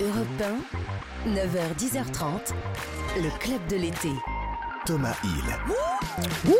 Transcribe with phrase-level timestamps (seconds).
[0.00, 0.26] Europe
[1.26, 2.54] 1, 9h, 10h30,
[3.16, 4.08] le club de l'été.
[4.86, 6.52] Thomas Hill.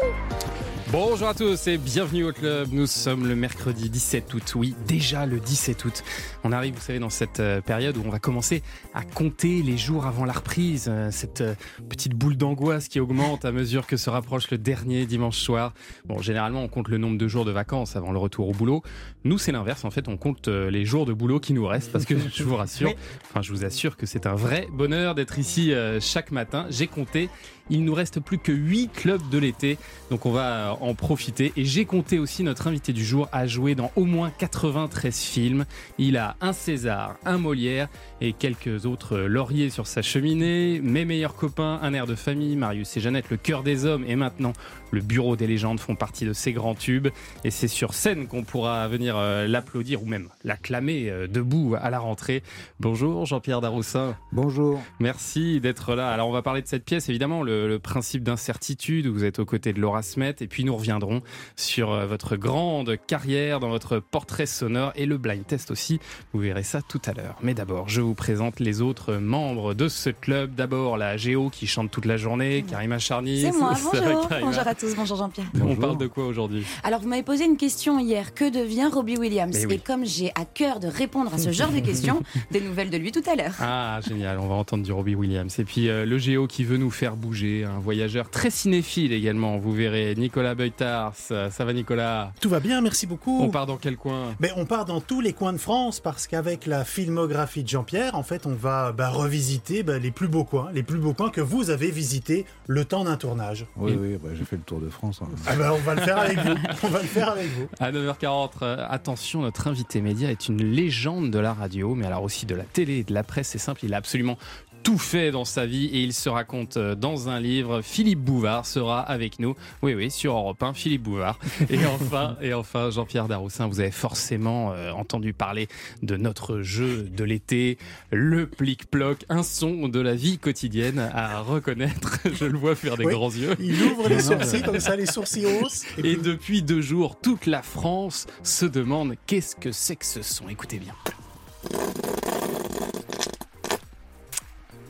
[0.93, 2.69] Bonjour à tous et bienvenue au club.
[2.71, 4.53] Nous sommes le mercredi 17 août.
[4.57, 6.05] Oui, déjà le 17 août.
[6.45, 8.63] On arrive, vous savez, dans cette euh, période où on va commencer
[8.93, 10.89] à compter les jours avant la reprise.
[10.91, 11.55] euh, Cette euh,
[11.89, 15.73] petite boule d'angoisse qui augmente à mesure que se rapproche le dernier dimanche soir.
[16.05, 18.83] Bon, généralement, on compte le nombre de jours de vacances avant le retour au boulot.
[19.25, 19.87] Nous, c'est l'inverse.
[19.87, 22.57] En fait, on compte les jours de boulot qui nous restent parce que je vous
[22.57, 22.93] rassure,
[23.31, 26.67] enfin, je vous assure que c'est un vrai bonheur d'être ici chaque matin.
[26.69, 27.31] J'ai compté.
[27.71, 29.79] Il nous reste plus que 8 clubs de l'été,
[30.11, 31.53] donc on va en profiter.
[31.57, 35.65] Et j'ai compté aussi notre invité du jour à jouer dans au moins 93 films.
[35.99, 37.89] Il a un César, un Molière
[38.21, 40.81] et quelques autres lauriers sur sa cheminée.
[40.83, 44.17] Mes meilleurs copains, un air de famille, Marius et Jeannette, le cœur des hommes et
[44.17, 44.53] maintenant
[44.93, 47.09] le bureau des légendes font partie de ces grands tubes.
[47.45, 51.91] Et c'est sur scène qu'on pourra venir euh, l'applaudir ou même l'acclamer euh, debout à
[51.91, 52.43] la rentrée.
[52.79, 54.15] Bonjour Jean-Pierre Daroussin.
[54.31, 54.81] Bonjour.
[55.01, 56.11] Merci d'être là.
[56.11, 59.39] Alors on va parler de cette pièce, évidemment, le, le principe d'incertitude, où vous êtes
[59.39, 61.23] aux côtés de Laura Smet, et puis nous reviendrons
[61.57, 66.01] sur euh, votre grande carrière dans votre portrait sonore et le blind test aussi.
[66.33, 67.37] Vous verrez ça tout à l'heure.
[67.43, 70.55] Mais d'abord, je vous présente les autres membres de ce club.
[70.55, 73.43] D'abord, la Géo qui chante toute la journée, Karima Charny.
[73.43, 74.29] C'est moi, bonjour.
[74.29, 75.47] Karima Bonjour à tous, bonjour Jean-Pierre.
[75.63, 76.65] On parle de quoi aujourd'hui?
[76.83, 78.35] Alors, vous m'avez posé une question hier.
[78.35, 79.57] Que devient Robbie Williams?
[79.69, 79.75] Oui.
[79.75, 82.97] Et comme j'ai à cœur de répondre à ce genre de questions, des nouvelles de
[82.97, 83.55] lui tout à l'heure.
[83.61, 85.57] Ah, génial, on va entendre du Robbie Williams.
[85.61, 89.57] Et puis euh, le Géo qui veut nous faire bouger, un voyageur très cinéphile également,
[89.57, 91.15] vous verrez, Nicolas Beutars.
[91.15, 92.33] Ça ça va Nicolas?
[92.41, 93.41] Tout va bien, merci beaucoup.
[93.41, 94.35] On part dans quel coin?
[94.41, 98.17] Mais on part dans tous les coins de France parce qu'avec la filmographie de Jean-Pierre,
[98.17, 101.31] en fait, on va bah, revisiter bah, les plus beaux coins, les plus beaux coins
[101.31, 103.67] que vous avez visités le temps d'un tournage.
[103.77, 105.21] Oui, Et- oui, bah, j'ai fait le tour de France.
[105.23, 105.29] hein.
[105.47, 106.55] Ah bah, on va le faire avec vous.
[106.85, 107.69] On va le faire avec vous.
[107.81, 112.23] À 9h40, euh, attention, notre invité média est une légende de la radio, mais alors
[112.23, 113.49] aussi de la télé et de la presse.
[113.49, 114.39] C'est simple, il a absolument
[114.83, 117.83] tout fait dans sa vie et il se raconte euh, dans un livre.
[117.83, 119.55] Philippe Bouvard sera avec nous.
[119.83, 121.39] Oui, oui, sur Europe 1, Philippe Bouvard.
[121.71, 125.69] Et enfin, et enfin Jean-Pierre Daroussin, vous avez forcément euh, entendu parler
[126.03, 127.79] de notre jeu de l'été,
[128.11, 132.19] le plic-ploc, un son de la vie quotidienne à reconnaître.
[132.35, 133.13] Je le vois faire des Oui.
[133.13, 133.55] grands yeux.
[133.61, 135.83] Il ouvre les sourcils comme ça, les sourcils hausses.
[135.99, 140.07] Et Et puis- depuis deux jours, toute la France se demande qu'est-ce que c'est que
[140.07, 140.49] ce son.
[140.49, 140.95] Écoutez bien.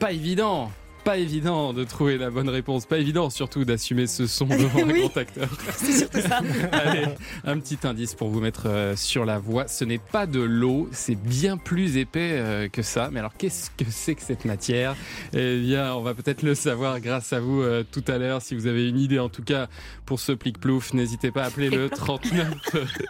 [0.02, 0.68] Pas évident,
[1.04, 2.86] pas évident de trouver la bonne réponse.
[2.86, 5.00] Pas évident surtout d'assumer ce son devant un Oui.
[5.00, 5.48] grand acteur.
[5.76, 6.40] C'est surtout ça.
[6.72, 7.04] Allez,
[7.44, 9.68] un petit indice pour vous mettre euh, sur la voie.
[9.68, 13.10] Ce n'est pas de l'eau, c'est bien plus épais euh, que ça.
[13.12, 14.94] Mais alors, qu'est-ce que c'est que cette matière?
[15.32, 18.40] Eh bien, on va peut-être le savoir grâce à vous euh, tout à l'heure.
[18.42, 19.68] Si vous avez une idée, en tout cas,
[20.06, 22.48] pour ce plic plouf, n'hésitez pas à appeler le 39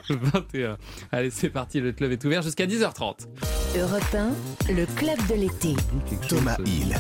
[0.09, 0.77] 21.
[1.13, 1.81] Allez, c'est parti.
[1.81, 3.27] Le club est ouvert jusqu'à 10h30.
[3.79, 4.17] Europe
[4.69, 5.75] 1, le club de l'été.
[6.29, 6.95] Thomas Hill.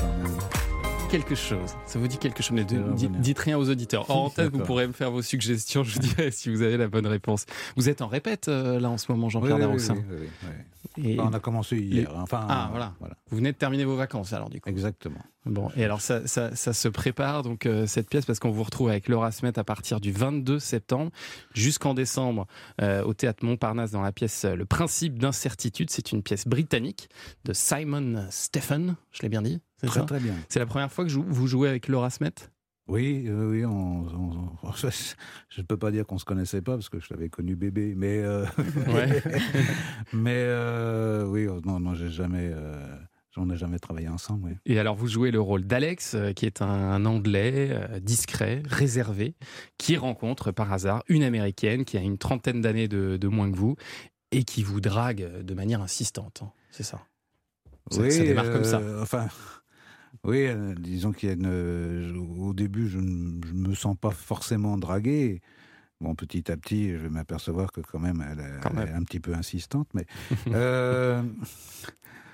[1.12, 1.74] Quelque chose.
[1.84, 2.82] Ça vous dit quelque chose, mais de-
[3.20, 4.10] dites, rien aux auditeurs.
[4.10, 5.84] En tête, vous pourrez me faire vos suggestions.
[5.84, 7.44] Je vous dirai si vous avez la bonne réponse.
[7.76, 9.92] Vous êtes en répète euh, là en ce moment, Jean-Pierre oui, oui,
[10.96, 11.04] oui.
[11.04, 12.10] Et Enfin, on a commencé hier.
[12.16, 12.94] Enfin, Ah, voilà.
[13.30, 14.70] Vous venez de terminer vos vacances alors du coup.
[14.70, 15.20] Exactement.
[15.44, 18.62] Bon, et alors ça, ça, ça se prépare donc euh, cette pièce parce qu'on vous
[18.62, 21.10] retrouve avec Laura Smet à partir du 22 septembre
[21.52, 22.46] jusqu'en décembre
[22.80, 25.90] euh, au théâtre Montparnasse dans la pièce Le principe d'incertitude.
[25.90, 27.10] C'est une pièce britannique
[27.44, 30.34] de Simon Stephen, je l'ai bien dit, Très, ça très bien.
[30.48, 32.32] C'est la première fois que vous jouez avec Laura Smet?
[32.88, 33.70] Oui, oui, on,
[34.06, 34.72] on- on-
[35.48, 37.94] je ne peux pas dire qu'on se connaissait pas parce que je l'avais connu bébé,
[37.96, 38.44] mais euh,
[38.88, 39.22] Ouais.
[40.12, 42.96] mais euh, oui, oh, non, non, j'ai jamais, euh,
[43.36, 44.48] on n'a jamais travaillé ensemble.
[44.50, 44.56] Oui.
[44.66, 49.34] Et alors vous jouez le rôle d'Alex, euh, qui est un, Anglais discret, réservé,
[49.78, 53.56] qui rencontre par hasard une Américaine qui a une trentaine d'années de, de moins que
[53.56, 53.76] vous
[54.32, 56.40] et qui vous drague de manière insistante.
[56.42, 56.50] hein.
[56.70, 57.00] C'est ça?
[57.90, 58.80] Ça- ça démarre comme ça.
[59.00, 59.26] Enfin,
[60.24, 61.46] oui, euh, disons qu'il y a une.
[61.46, 65.40] euh, au début, je ne je me sens pas forcément dragué.
[66.00, 68.88] Bon, petit à petit, je vais m'apercevoir que quand même, elle, est- Quand elle même.
[68.88, 70.06] est un petit peu insistante, mais
[70.48, 71.22] euh,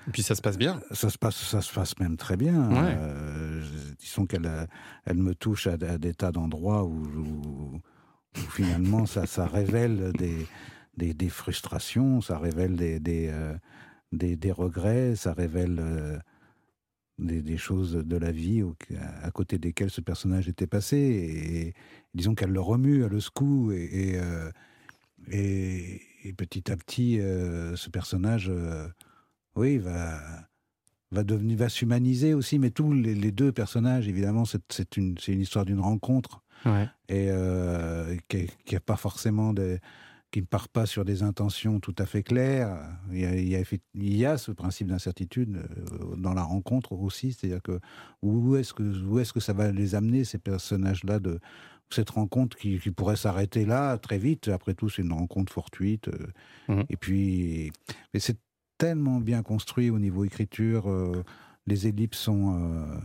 [0.07, 0.81] Et puis ça se passe bien.
[0.91, 2.67] ça se passe, ça se passe même très bien.
[2.71, 2.97] Ouais.
[3.99, 4.49] Disons qu'elle,
[5.05, 7.81] elle me touche à, à des tas d'endroits où, où-
[8.37, 10.47] où finalement ça, ça révèle des,
[10.97, 13.31] des, des frustrations, ça révèle des, des,
[14.11, 16.21] des, des regrets, ça révèle
[17.19, 18.75] des, des choses de la vie au-
[19.21, 20.97] à côté desquelles ce personnage était passé.
[20.97, 21.73] Et,
[22.13, 24.49] disons qu'elle le remue, elle le secoue, et, et, euh,
[25.31, 28.87] et- et petit à petit, euh, ce personnage, euh,
[29.55, 30.19] oui, va
[31.11, 35.33] va devenir va s'humaniser aussi mais tous les, les deux personnages évidemment c'est une c'est
[35.33, 36.87] une histoire d'une rencontre Ouais.
[37.07, 37.29] et
[38.27, 39.79] qui n'a pas forcément des
[40.31, 42.77] qui ne part pas sur des intentions tout à fait claires.
[43.11, 43.61] Il y a, il y a,
[43.95, 47.79] il y a ce principe d'incertitude euh, dans la rencontre aussi, c'est-à-dire que
[48.21, 51.39] où est-ce que où est-ce que ça va les amener ces personnages-là de
[51.89, 54.47] cette rencontre qui, qui pourrait s'arrêter là très vite?
[54.49, 56.07] Après tout, c'est une rencontre fortuite.
[56.09, 56.27] euh,
[56.67, 56.83] Mhm.
[56.89, 57.71] Et puis,
[58.13, 58.37] mais c'est
[58.77, 60.87] tellement bien construit au niveau écriture.
[60.89, 61.23] euh,
[61.65, 62.55] les ellipses sont.
[62.61, 62.99] euh,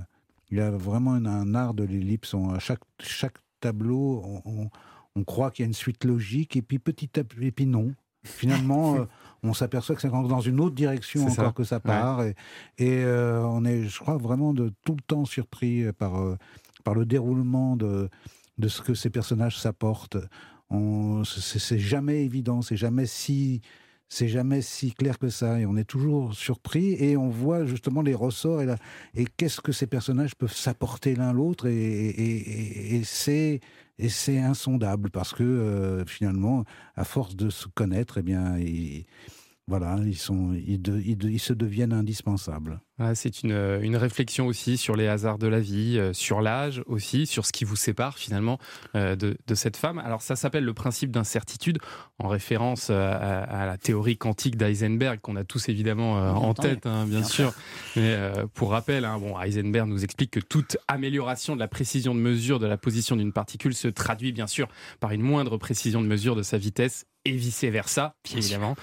[0.51, 2.35] il y a vraiment un, un art de l'ellipse.
[2.35, 4.71] On- chaque, chaque tableau, on, on-
[5.17, 7.67] on croit qu'il y a une suite logique, et puis petit à petit, et puis
[7.67, 7.95] non.
[8.25, 9.05] Finalement, euh,
[9.43, 11.43] on s'aperçoit que c'est dans une autre direction ça.
[11.43, 12.23] encore que ça part.
[12.23, 12.35] Et,
[12.79, 16.37] et, euh, on est, je crois, vraiment de tout le temps surpris par, euh,
[16.85, 18.09] par le déroulement de,
[18.59, 20.17] de ce que ces personnages s'apportent.
[21.25, 23.61] C'est jamais évident, c'est jamais si
[24.15, 28.01] c'est jamais si clair que ça et on est toujours surpris et on voit justement
[28.01, 28.69] les ressorts et,
[29.17, 33.61] et qu'est-ce que ces personnages peuvent s'apporter l'un l'autre et, c'est
[33.99, 36.65] et c'est insondable parce que euh, finalement
[36.95, 38.57] à force de se connaître eh bien
[39.67, 43.81] voilà ils sont ils, de- ils de- ils se deviennent indispensables Ouais, c'est une, euh,
[43.83, 47.51] une réflexion aussi sur les hasards de la vie, euh, sur l'âge aussi, sur ce
[47.51, 48.61] qui vous sépare finalement
[48.95, 49.99] euh, de, de cette femme.
[49.99, 51.79] Alors ça s'appelle le principe d'incertitude,
[52.21, 56.87] en référence à, à la théorie quantique d'Heisenberg, qu'on a tous évidemment euh, en tête,
[56.87, 57.53] hein, bien, Bien sûr.
[57.97, 62.15] Mais euh, pour rappel, hein, bon, Heisenberg nous explique que toute amélioration de la précision
[62.15, 64.69] de mesure de la position d'une particule se traduit bien sûr
[65.01, 68.75] par une moindre précision de mesure de sa vitesse et vice-versa, Bien sûr.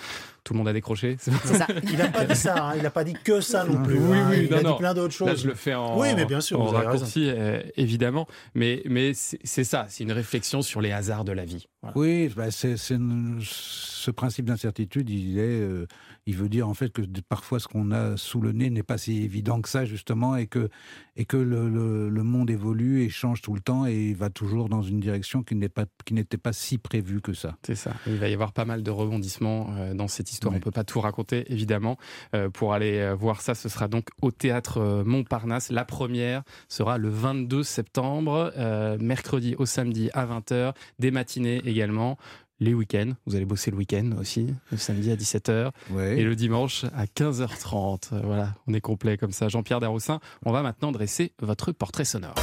[0.43, 1.17] Tout le monde a décroché.
[1.19, 1.67] c'est C'est ça.
[1.83, 3.99] Il n'a pas dit ça, hein, il n'a pas dit que ça non plus.
[3.99, 4.71] Oui, hein, oui, il non, a non.
[4.71, 5.27] dit plein d'autres choses.
[5.27, 8.27] Là, je le fais en, Oui, mais bien sûr, en raccourci, euh, évidemment.
[8.55, 11.67] Mais, mais c'est ça, c'est une réflexion sur les hasards de la vie.
[11.83, 11.97] Voilà.
[11.97, 12.47] Oui, bah,
[12.89, 15.85] une- ce principe d'incertitude, il est, euh,
[16.25, 18.97] il veut dire en fait que parfois ce qu'on a sous le nez n'est pas
[18.97, 20.69] si évident que ça justement, et que
[21.17, 24.69] et que le, le- le monde évolue et change tout le temps et va toujours
[24.69, 27.57] dans une direction qui n'est pas qui n'était pas si prévue que ça.
[27.65, 27.93] C'est ça.
[28.07, 30.54] Il va y avoir pas mal de rebondissements euh, dans cette histoire.
[30.54, 30.60] Oui.
[30.60, 31.98] On peut pas tout raconter, évidemment.
[32.36, 35.72] Euh, pour aller euh, voir ça, ce sera donc au théâtre euh, Montparnasse.
[35.72, 42.18] La première sera le 22 septembre, euh, mercredi au samedi à 20h, des matinées également.
[42.63, 45.72] Les week-ends, vous allez bosser le week-end aussi, le samedi à 17h.
[45.89, 46.19] Ouais.
[46.19, 48.13] Et le dimanche à 15h30.
[48.13, 49.48] Euh, Voilà, on est complet comme ça.
[49.50, 52.36] Jean-Pierre Darroussin, on va maintenant dresser votre portrait sonore.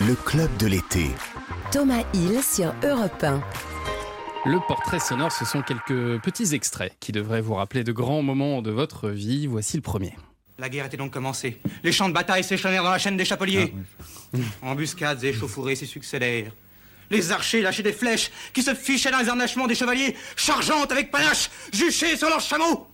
[0.00, 1.04] Le club de l'été.
[1.70, 3.42] Thomas Hill sur Europe 1.
[4.44, 8.62] Le portrait sonore, ce sont quelques petits extraits qui devraient vous rappeler de grands moments
[8.62, 9.46] de votre vie.
[9.46, 10.14] Voici le premier.
[10.58, 11.60] La guerre était donc commencée.
[11.82, 13.74] Les champs de bataille s'échelonnèrent dans la chaîne des chapeliers.
[14.62, 16.52] Embuscades et échauffourées s'y succédèrent.
[17.10, 21.10] Les archers lâchaient des flèches qui se fichaient dans les harnachements des chevaliers, chargeant avec
[21.10, 22.86] panache, juchés sur leurs chameaux.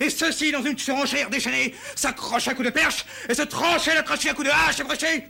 [0.00, 4.02] Et ceux-ci, dans une surenchère déchaînée, s'accrochaient à coups de perche et se tranchaient le
[4.02, 5.24] crochet à coups de hache et bréchés.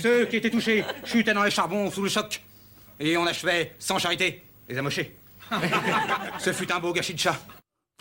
[0.00, 2.42] Ceux qui étaient touchés chutaient dans les charbons sous le choc.
[2.98, 5.16] Et on achevait, sans charité, les amochés.
[6.38, 7.38] Ce fut un beau gâchis de chat.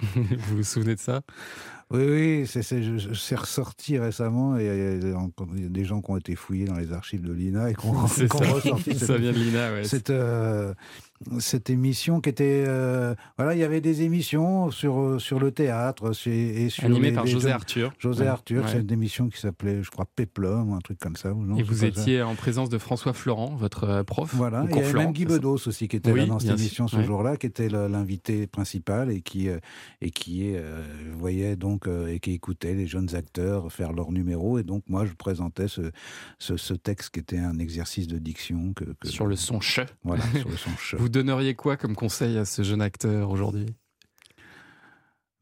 [0.16, 1.22] vous vous souvenez de ça?
[1.92, 6.36] Oui, oui, c'est, ressorti récemment et il y, a- y des gens qui ont été
[6.36, 9.72] fouillés dans les archives de l'INA et qui ont, ressorti cette, Ça vient de Lina,
[9.72, 9.84] ouais.
[9.84, 10.74] cette, euh,
[11.40, 12.64] cette émission qui était...
[12.68, 17.10] euh, voilà, il y avait des émissions sur, euh, sur le théâtre et sur Animé
[17.10, 17.94] les- par les José jeunes- Arthur.
[18.00, 18.28] José Ouais.
[18.28, 18.70] Arthur, Ouais.
[18.72, 21.34] c'est une émission qui s'appelait, je crois, Péplum, un truc comme ça.
[21.34, 24.34] ou non, Et vous ça étiez en présence de François Florent, votre euh, prof.
[24.36, 26.60] Voilà, au il y avait même Guy Bedos aussi qui était Oui, là dans cette
[26.60, 27.04] émission ce ouais.
[27.06, 29.60] jour-là, qui était l'invité principal et qui, euh,
[30.02, 30.82] et qui euh,
[31.18, 34.60] voyait donc et qui écoutait les jeunes acteurs faire leur numéro.
[34.60, 35.92] Et donc moi, je présentais ce,
[36.40, 38.74] ce, ce texte qui était un exercice de diction.
[38.74, 39.82] Que, que- Sur le son che.
[40.04, 40.96] Voilà, sur le son che.
[41.06, 43.68] Vous donneriez quoi comme conseil à ce jeune acteur aujourd'hui?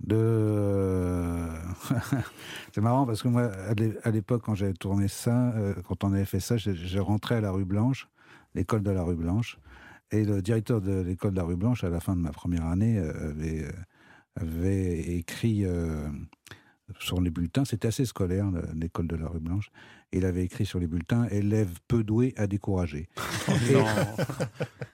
[0.01, 1.48] De
[2.74, 6.03] c'est marrant parce que moi à l'é- à l'époque quand j'avais tourné ça euh, quand
[6.03, 8.10] on avait fait ça je, rentrais à la rue Blanche
[8.55, 9.58] l'école de la rue Blanche
[10.12, 12.65] et le directeur de l'école de la rue Blanche à la fin de ma première
[12.65, 13.63] année euh, avait
[14.41, 16.10] euh, écrit euh,
[16.99, 19.71] sur les bulletins c'était assez scolaire le- l'école de la rue Blanche
[20.11, 23.07] et il avait écrit sur les bulletins élève peu doué à décourager
[23.73, 23.85] Non.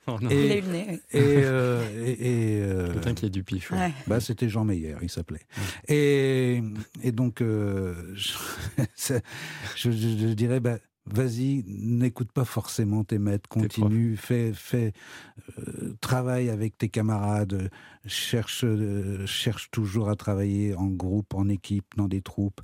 [0.07, 0.29] Oh non.
[0.29, 0.85] Et- Il a eu le nez.
[0.89, 0.99] oui.
[1.11, 3.71] et, euh, et, et, euh, Quelqu'un qui a du pif.
[3.71, 3.77] ouais.
[3.77, 3.93] Ouais.
[4.07, 5.41] bah, c'était Jean Meyer, il s'appelait.
[5.87, 6.61] Et,
[7.03, 8.33] et donc, euh, je-
[9.75, 10.77] je- je dirais, bah,
[11.13, 14.93] vas-y, n'écoute pas forcément tes maîtres, continue, fais, fais
[15.59, 17.69] euh, travaille avec tes camarades,
[18.05, 22.61] cherche, euh, cherche toujours à travailler en groupe, en équipe, dans des troupes.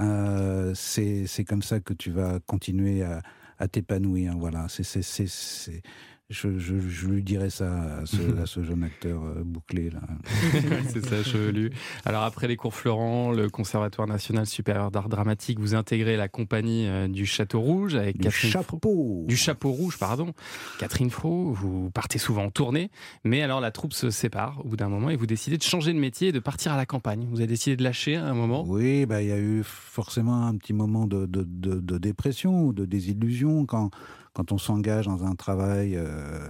[0.00, 3.22] Euh, c'est c'est comme ça que tu vas continuer à,
[3.58, 4.34] à t'épanouir.
[4.36, 5.82] Voilà, c'est-
[6.30, 10.00] je, je, je lui dirais ça à ce, à ce jeune acteur euh, bouclé là.
[10.88, 11.70] c'est ça, chevelu.
[12.06, 16.86] Alors après les cours Florent, le Conservatoire national supérieur d'art dramatique, vous intégrez la compagnie
[16.88, 19.24] euh, du Château Rouge avec Du Catherine Fro- chapeau.
[19.28, 20.32] du Chapeau Rouge, pardon.
[20.78, 22.90] Catherine Fro, vous partez souvent en tournée,
[23.24, 25.92] mais alors la troupe se sépare au bout d'un moment et vous décidez de changer
[25.92, 27.26] de métier et de partir à la campagne.
[27.30, 28.64] Vous avez décidé de lâcher à un moment.
[28.66, 32.64] Oui, bah, il y a eu forcément un petit moment de, de, de, de dépression
[32.64, 33.90] ou de désillusion quand,
[34.34, 36.48] quand on s'engage dans un travail euh,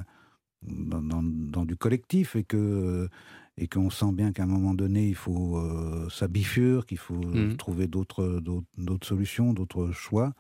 [0.62, 3.08] dans, dans, dans du collectif et que
[3.56, 6.08] et qu'on sent bien qu'à un moment donné, il faut euh,
[6.86, 7.56] qu'il faut Mhm.
[7.56, 10.32] trouver d'autres solutions, d'autres choix.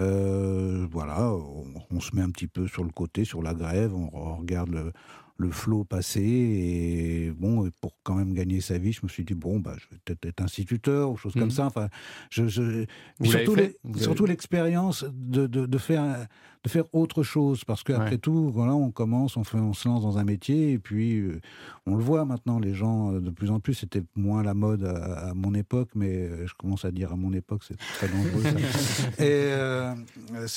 [0.00, 3.94] Euh, voilà, on, on se met un petit peu sur le côté, sur la grève,
[3.94, 4.92] on, on regarde le,
[5.38, 9.34] le flot passer et bon, pour quand même gagner sa vie, je me suis dit
[9.34, 11.66] bon, bah, je vais peut-être être instituteur ou chose comme ça.
[11.66, 11.88] Enfin,
[12.30, 12.48] je,
[13.96, 16.26] surtout l'expérience de, de, de faire
[16.64, 18.18] de faire autre chose parce qu'après Ouais.
[18.18, 21.40] tout, voilà, on commence, on fait, on se lance dans un métier et puis euh,
[21.86, 24.84] on le voit maintenant, les gens euh, de plus en plus, c'était moins la mode
[24.84, 28.08] à, à mon époque, mais euh, je commence à dire à mon époque, c'est très
[28.08, 28.42] dangereux.
[28.42, 29.08] ça.
[29.22, 29.94] et euh,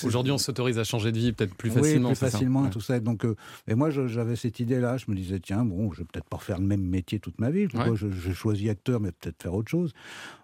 [0.05, 2.09] Aujourd'hui, on s'autorise à changer de vie peut-être plus oui, facilement.
[2.09, 2.69] plus ça facilement, Ouais.
[2.69, 2.99] tout ça.
[3.01, 3.35] Donc, euh,
[3.67, 4.97] et moi, j'avais cette idée-là.
[4.97, 7.49] Je me disais, tiens, bon, je vais peut-être pas refaire le même métier toute ma
[7.51, 7.67] vie.
[7.67, 7.97] Pourquoi Ouais.
[7.97, 9.93] je, je choisis acteur, mais peut-être faire autre chose.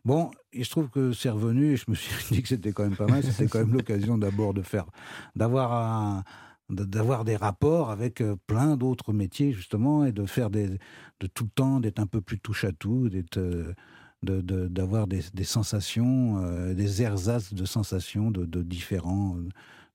[0.05, 2.83] Bon, il se trouve que c'est revenu et je me suis dit que c'était quand
[2.83, 3.23] même pas mal.
[3.23, 4.85] C'était quand même l'occasion d'abord de faire,
[5.35, 6.23] d'avoir un
[6.69, 10.69] d'avoir des rapports avec euh, plein d'autres métiers justement et de faire des
[11.19, 13.73] de tout le temps d'être un peu plus touche à tout d'être euh,
[14.23, 19.35] de- de- d'avoir des, des sensations euh, des ersatz de sensations de, de différents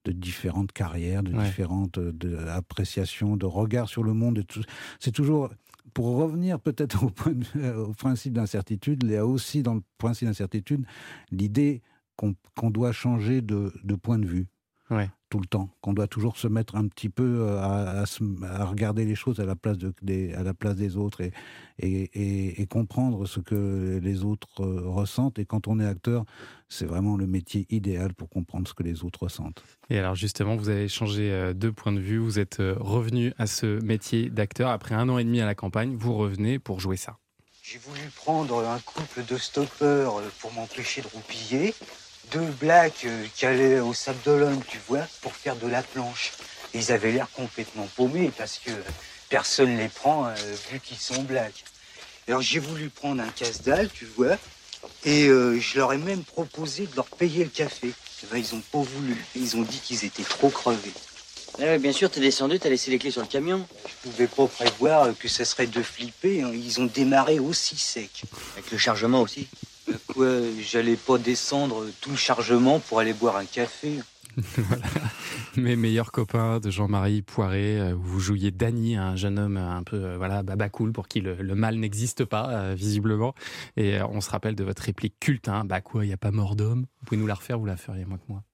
[0.05, 1.43] de différentes carrières de Ouais.
[1.45, 2.13] différentes euh,
[2.55, 4.45] appréciations de regards sur le monde
[5.01, 5.51] c'est toujours
[5.95, 7.05] pour revenir peut-être
[7.55, 10.85] de- au principe d'incertitude, il y a aussi dans le principe d'incertitude
[11.31, 11.83] l'idée
[12.17, 14.49] qu'on doit changer de point de vue
[14.91, 15.11] Ouais.
[15.29, 18.25] tout le temps, qu'on doit toujours se mettre un petit peu euh, à, à se-
[18.45, 21.33] à regarder les choses à la place, de, des, à la place des autres et,
[21.79, 25.39] et, et- et comprendre ce que les autres euh, ressentent.
[25.39, 26.25] Et quand on est acteur,
[26.71, 29.63] c'est vraiment le métier idéal pour comprendre ce que les autres ressentent.
[29.91, 33.47] Et alors justement, vous avez changé euh, de point de vue, vous êtes revenu à
[33.47, 34.71] ce métier d'acteur.
[34.71, 37.19] Après un an et demi à la campagne, vous revenez pour jouer ça.
[37.63, 41.75] J'ai voulu prendre un couple de stoppeurs pour m'empêcher de roupiller,
[42.31, 46.33] deux blacks euh, qui allaient au Sable d'Olonne, tu vois, pour faire de la planche.
[46.75, 48.71] Ils avaient l'air complètement paumés parce que
[49.29, 50.35] personne les prend euh,
[50.71, 51.65] vu qu'ils sont blacks.
[52.27, 54.37] Alors j'ai voulu prendre un casse-dalle, tu vois,
[55.05, 57.93] et euh, je leur ai même proposé de leur payer le café.
[58.31, 59.17] Ben, ils ont pas voulu.
[59.37, 60.93] Ils ont dit qu'ils étaient trop crevés.
[61.61, 63.67] Ah ouais, bien sûr, t'es descendu, t'as laissé les clés sur le camion.
[63.87, 66.43] Je pouvais pas prévoir que ça serait de flipper.
[66.43, 66.51] hein.
[66.53, 68.23] Ils ont démarré aussi sec.
[68.57, 69.49] Avec le chargement aussi.
[70.07, 70.27] Quoi,
[70.61, 73.99] j'allais pas descendre tout le chargement pour aller boire un café.
[75.57, 79.83] Mes meilleurs copains de Jean-Marie Poiré, euh, où vous jouiez Danny, un jeune homme un
[79.83, 83.35] peu euh, voilà baba cool pour qui le, le mal n'existe pas euh, visiblement.
[83.77, 86.31] Et on se rappelle de votre réplique culte, hein, bah quoi, il y a pas
[86.31, 86.87] mort d'homme?
[87.01, 88.45] Vous pouvez nous la refaire, vous la feriez moins que moi.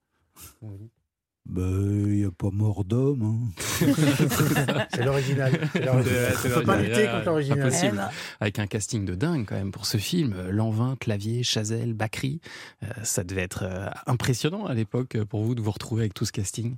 [1.46, 3.22] Il n'y a pas mort d'homme.
[3.22, 3.62] hein.
[4.94, 5.52] C'est l'original.
[5.74, 7.60] On peut pas lutter contre l'original.
[7.60, 7.92] Impossible.
[7.94, 8.08] Eh ben,
[8.40, 10.32] Avec un casting de dingue quand même pour ce film.
[10.36, 12.40] Euh, Lanvin, Clavier, Chazelle, Bacry.
[12.82, 16.14] Euh, ça devait être euh, impressionnant à l'époque euh, pour vous de vous retrouver avec
[16.14, 16.76] tout ce casting.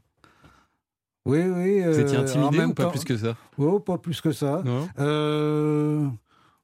[1.27, 1.83] Oui, oui.
[1.83, 3.37] Vous étiez euh, intimidé même ou pas temps- plus que ça?
[3.59, 4.63] Oh, pas plus que ça.
[4.65, 6.07] Non Euh,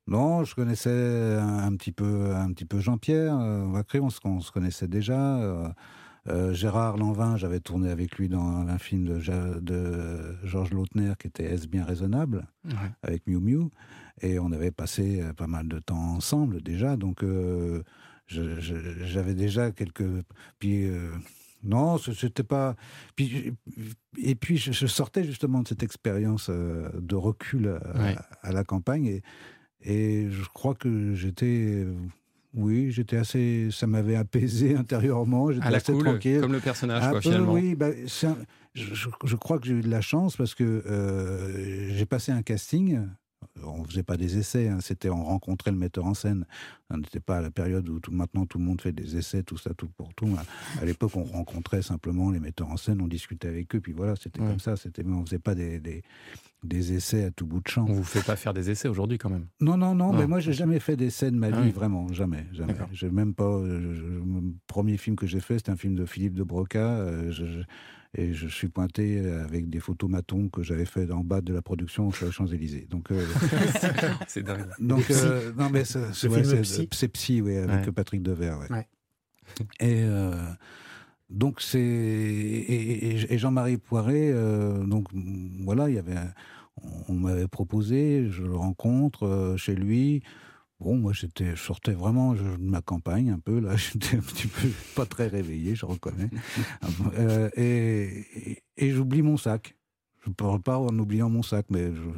[0.09, 0.90] non, je connaissais
[1.40, 4.88] un, un petit peu, un petit peu Jean-Pierre euh, Vacré, on, se- on se connaissait
[4.88, 5.73] déjà.
[6.28, 11.12] Euh, Gérard Lanvin, j'avais tourné avec lui dans un film de, Ja- de Georges Lautner
[11.18, 12.90] qui était Est-ce bien raisonnable Ouais.
[13.02, 13.70] avec Miu Miu
[14.20, 17.82] et on avait passé euh, pas mal de temps ensemble déjà, donc euh,
[18.28, 20.04] j'avais déjà quelques
[20.58, 20.84] puis.
[20.84, 21.10] euh,
[21.64, 22.74] non, ce- c'était pas.
[23.14, 23.52] Puis,
[24.18, 28.16] et puis, je, je sortais justement de cette expérience de recul à, Ouais.
[28.42, 29.22] à la campagne et,
[29.82, 31.86] et je crois que j'étais.
[32.54, 33.68] Oui, j'étais assez.
[33.71, 35.50] Ça m'avait apaisé intérieurement.
[35.52, 36.40] J'étais assez cool, tranquille.
[36.40, 37.52] comme le personnage, Un quoi, peu, finalement.
[37.54, 38.37] Oui, bah, un-
[38.75, 42.32] je, je- je crois que j'ai eu de la chance parce que euh, j'ai passé
[42.32, 43.00] un casting.
[43.64, 46.47] On faisait pas des essais, hein, c'était on rencontrait le metteur en scène.
[46.90, 49.42] On n'était pas à la période où tout, maintenant tout le monde fait des essais,
[49.42, 50.28] tout ça, tout pour tout.
[50.38, 53.92] À, à l'époque, on rencontrait simplement les metteurs en scène, on discutait avec eux, puis
[53.92, 54.47] voilà, c'était Ouais.
[54.49, 54.76] comme ça.
[54.76, 56.02] C'était, mais on faisait pas des, des,
[56.62, 57.85] des essais à tout bout de champ.
[57.88, 59.47] On vous fait pas faire des essais aujourd'hui quand même.
[59.61, 60.19] Non, non, non, Ah.
[60.19, 61.71] mais moi, j'ai jamais fait d'essai de ma Ah vie, oui.
[61.71, 62.75] vraiment, jamais, jamais.
[62.92, 63.61] J'ai même pas.
[63.64, 66.78] je- je- le premier film que j'ai fait, c'était un film de Philippe de Broca,
[66.78, 67.61] euh, je- je-
[68.14, 72.11] et je suis pointé avec des photomatons que j'avais fait en bas de la production
[72.12, 72.87] sur les Champs Élysées.
[72.90, 73.25] Donc, euh,
[74.28, 74.66] C'est dingue.
[74.78, 76.88] donc, euh, non, mais c'est c'est- ouais, film c'est- Psy.
[76.92, 77.92] c'est Psy, oui, avec Ouais.
[77.92, 78.59] Patrick Devers.
[78.61, 78.71] ouais.
[78.71, 78.87] Ouais.
[79.81, 80.35] Et euh,
[81.32, 85.08] donc c'est et, Jean-Marie Poiré, euh, donc
[85.60, 86.16] voilà, il y avait,
[87.08, 90.22] on m'avait proposé, je le rencontre euh, chez lui.
[90.78, 94.46] Bon, moi j'étais, je sortais vraiment de ma campagne un peu là, j'étais un petit
[94.46, 96.30] peu pas très réveillé, je reconnais.
[97.18, 99.76] Euh, et j'oublie mon sac.
[100.24, 102.08] Je parle pas en oubliant mon sac, mais je,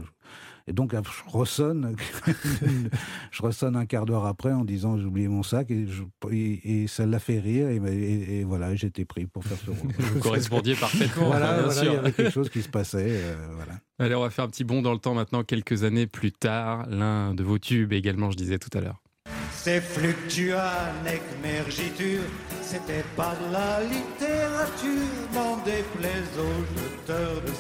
[0.67, 0.99] et donc je
[1.31, 1.95] ressonne,
[3.31, 6.83] je ressonne un quart d'heure après en disant j'ai oublié mon sac et, je- et-
[6.85, 9.93] et ça l'a fait rire et, et- et voilà j'étais pris pour faire ce rôle.
[9.99, 11.27] Vous correspondiez parfaitement.
[11.27, 11.93] voilà, bien voilà, sûr.
[11.93, 13.05] il y avait quelque chose qui se passait.
[13.11, 13.73] euh, voilà.
[13.99, 16.87] Allez, on va faire un petit bond dans le temps maintenant, quelques années plus tard.
[16.89, 19.01] L'un de vos tubes également, je disais tout à l'heure.
[19.53, 20.59] C'est fluctuant
[21.43, 22.21] mergiture,
[22.61, 27.51] c'était pas de la littérature, n'en déplaise aux jeteurs de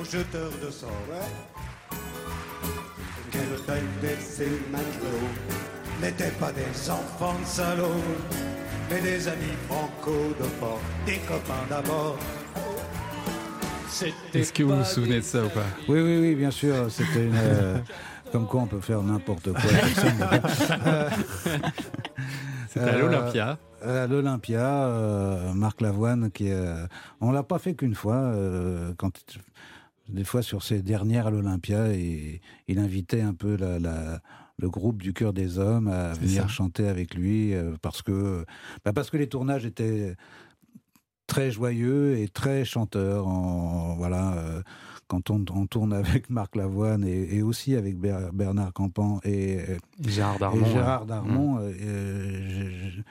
[0.00, 0.90] aux jeteurs de sorts.
[1.10, 1.53] ouais.
[3.34, 5.28] Quelle taille de ces matelots
[6.00, 8.02] n'étaient pas des enfants de salauds,
[8.90, 12.16] mais des amis franco de port, des copains d'abord.
[14.32, 15.64] Est-ce que vous vous souvenez de ça ou pas?
[15.88, 16.90] Oui, oui, oui, bien sûr.
[16.90, 17.36] C'était une.
[17.36, 17.78] euh,
[18.32, 19.60] comme quoi on peut faire n'importe quoi.
[20.86, 21.10] Euh,
[22.68, 23.58] C'était à euh, l'Olympia.
[23.82, 26.86] À l'Olympia, euh, Marc Lavoine, qui euh,
[27.20, 28.16] on l'a pas fait qu'une fois.
[28.16, 29.12] euh, quand
[30.08, 34.20] des fois sur ses dernières à l'Olympia, et il invitait un peu la, la-
[34.58, 36.48] le groupe du cœur des hommes à venir ça.
[36.48, 38.44] chanter avec lui euh, parce que
[38.84, 40.14] bah, parce que les tournages étaient
[41.26, 43.26] très joyeux et très chanteurs.
[43.26, 44.34] En, voilà.
[44.34, 44.62] euh,
[45.08, 49.58] quand on, on tourne avec Marc Lavoine et, et aussi avec Ber- Bernard Campan et,
[50.06, 50.62] Gérard et Darmon.
[50.98, 51.06] Ouais.
[51.06, 53.02] Darmon, euh, je- je-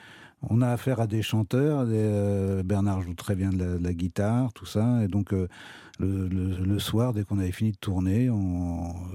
[0.49, 1.85] on a affaire à des chanteurs.
[1.85, 5.03] des, euh, Bernard joue très bien de la, de la guitare, tout ça.
[5.03, 5.33] Et donc,
[5.99, 8.29] le, le- le soir, dès qu'on avait fini de tourner,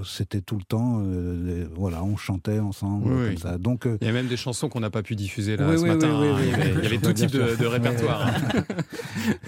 [0.05, 3.39] c'était tout le temps, euh, les- voilà, on chantait ensemble, Oui, comme oui.
[3.39, 3.59] ça.
[3.59, 5.79] Donc, euh, Il y a même des chansons qu'on n'a pas pu diffuser là Oui,
[5.79, 6.21] ce matin.
[6.21, 6.37] oui, hein.
[6.39, 8.31] oui, il y avait, il y avait tout type de, répertoire.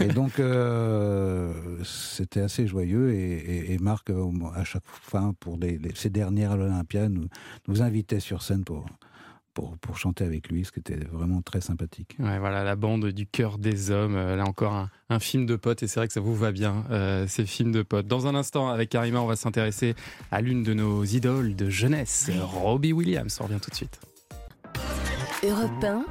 [0.01, 1.53] Et donc, euh,
[1.85, 3.13] c'était assez joyeux.
[3.13, 4.11] Et, et- et Marc,
[4.55, 7.27] à chaque fois, pour les, les- ces dernières à l'Olympia, nous,
[7.69, 8.87] nous invitait sur scène pour,
[9.61, 12.17] pour, pour chanter avec lui, ce qui était vraiment très sympathique.
[12.19, 14.17] Ouais, voilà, la bande du cœur des hommes.
[14.17, 15.83] euh, là encore, un, un film de potes.
[15.83, 18.07] Et c'est vrai que ça vous va bien, euh, ces films de potes.
[18.07, 19.95] Dans un instant, avec Karima, on va s'intéresser
[20.31, 23.37] à l'une de nos idoles de jeunesse, Robbie Williams.
[23.41, 24.01] On revient tout de suite.
[25.43, 26.05] Europe 1,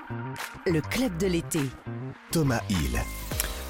[0.72, 1.62] le club de l'été.
[2.32, 3.00] Thomas Hill.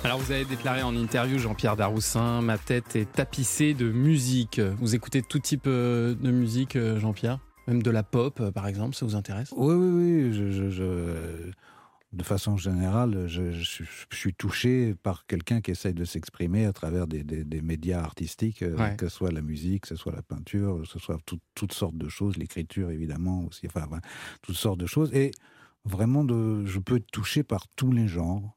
[0.04, 4.60] Alors, vous avez déclaré en interview, Jean-Pierre Daroussin, ma tête est tapissée de musique.
[4.80, 7.40] Vous écoutez tout type euh, de musique, Jean-Pierre?
[7.70, 9.54] Même de la pop, euh, par exemple, ça vous intéresse?
[9.56, 9.90] Oui, oui,
[10.28, 10.34] oui.
[10.34, 11.52] Je, je- je-
[12.12, 17.24] de façon générale, je, suis- touché par quelqu'un qui essaye de s'exprimer à travers des,
[17.24, 18.96] des- des médias artistiques, euh, Ouais.
[18.98, 21.74] que ce soit la musique, que ce soit la peinture, que ce soit tout- toutes
[21.74, 23.88] sortes de choses, l'écriture évidemment aussi, enfin,
[24.42, 25.14] toutes sortes de choses.
[25.14, 25.30] Et
[25.86, 28.56] vraiment, de, je peux être touché par tous les genres.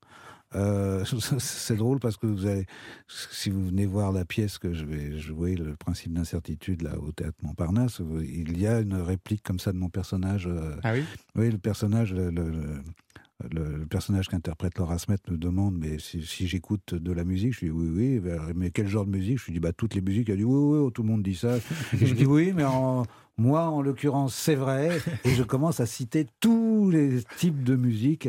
[0.55, 1.05] Euh,
[1.39, 2.47] c'est drôle parce que vous
[3.09, 7.13] si vous venez voir la pièce que je vais jouer, le principe d'incertitude là au
[7.13, 10.47] théâtre Montparnasse, il y a une réplique comme ça de mon personnage.
[10.47, 11.05] euh, Ah oui?
[11.37, 12.83] oui, le personnage, le, le-
[13.51, 17.71] le- personnage qu'interprète Laura Smet me demande mais si, j'écoute de la musique, je dis
[17.71, 19.39] oui, oui, mais quel genre de musique?
[19.39, 20.29] Je lui dis bah toutes les musiques.
[20.29, 21.57] Elle dit oui, oui, tout le monde dit ça.
[22.01, 22.65] Et je dis oui, mais
[23.39, 24.99] moi, en l'occurrence, c'est vrai.
[25.25, 28.27] Et je commence à citer tous les types de musique.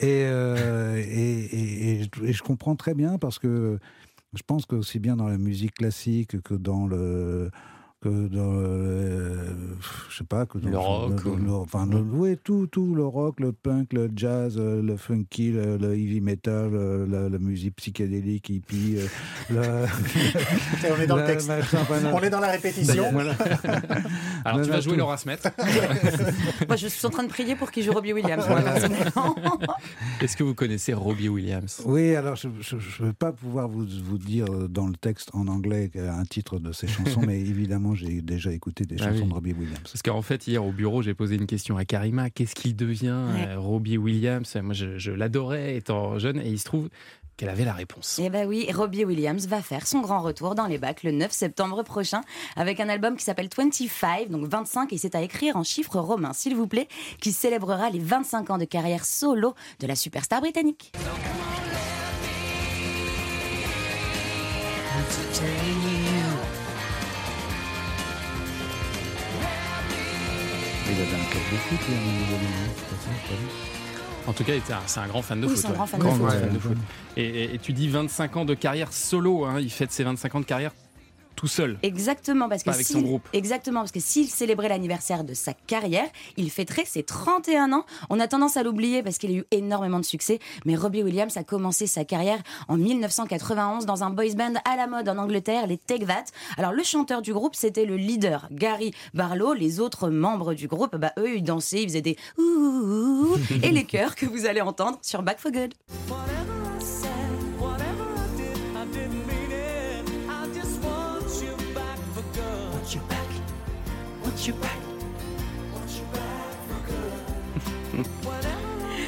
[0.00, 3.78] Et, euh, et, et- et je comprends très bien parce que
[4.34, 7.50] je pense que aussi bien dans la musique classique que dans le
[8.00, 9.40] que dans le,
[10.08, 12.94] je sais pas que dans Le rock, le- ou- le- enfin le- oui tout tout
[12.94, 17.28] le rock le punk le jazz euh, le funky le, le heavy metal euh, la,
[17.28, 19.06] la musique psychédélique hippie euh,
[19.50, 21.48] le- on est dans le la- texte.
[21.48, 21.78] machin.
[22.12, 23.04] On est dans la répétition.
[23.12, 23.34] Voilà.
[24.44, 24.98] Alors, tu vas jouer tout.
[24.98, 25.38] Laura Smet.
[26.68, 28.44] Moi, je suis en train de prier pour qu'il joue Robbie Williams.
[30.20, 31.82] Est-ce que vous connaissez Robbie Williams?
[31.84, 35.48] Oui, alors je ne vais pas pouvoir vous, vous dire euh, dans le texte en
[35.48, 39.22] anglais euh, un titre de ces chansons, mais évidemment j'ai déjà écouté des Ah chansons
[39.22, 39.28] oui.
[39.28, 39.80] de Robbie Williams.
[39.82, 42.30] Parce qu'en fait, hier au bureau, j'ai posé une question à Karima.
[42.30, 43.48] Qu'est-ce qu'il devient, Ouais.
[43.48, 44.56] euh, Robbie Williams?
[44.62, 46.88] Moi, je, je l'adorais étant jeune et il se trouve
[47.36, 48.20] qu'elle avait la réponse.
[48.20, 51.30] Eh ben oui, Robbie Williams va faire son grand retour dans les bacs le 9
[51.30, 52.22] septembre prochain
[52.56, 56.32] avec un album qui s'appelle 25, donc 25, et c'est à écrire en chiffres romains,
[56.32, 56.88] s'il vous plaît,
[57.20, 60.90] qui célébrera les 25 ans de carrière solo de la superstar britannique.
[70.90, 73.10] Il avait un club de foot, lui, à un moment donné, non C'est pas ça,
[73.28, 73.48] pas lui
[74.26, 75.60] En tout cas, il était un- c'est un grand fan de Oui, foot.
[75.60, 75.76] c'est un ouais.
[75.76, 76.30] grand fan de foot.
[76.30, 76.76] fan de foot.
[77.16, 79.44] Et, et- et tu dis 25 ans de carrière solo.
[79.44, 79.60] hein.
[79.60, 80.72] Il fête ses 25 ans de carrière
[81.38, 81.78] tout seul.
[81.84, 83.28] Exactement, parce que Pas avec s'il- son groupe.
[83.32, 87.84] Exactement, parce que s'il célébrait l'anniversaire de sa carrière, il fêterait ses 31 ans.
[88.10, 91.36] On a tendance à l'oublier parce qu'il a eu énormément de succès, mais Robbie Williams
[91.36, 95.66] a commencé sa carrière en 1991 dans un boys band à la mode en Angleterre,
[95.68, 96.24] les Take That.
[96.56, 99.52] Alors le chanteur du groupe, c'était le leader, Gary Barlow.
[99.54, 103.36] Les autres membres du groupe, bah eux, ils dansaient, ils faisaient des ouh, ouh, ouh
[103.62, 105.74] et les chœurs que vous allez entendre sur Back for Good.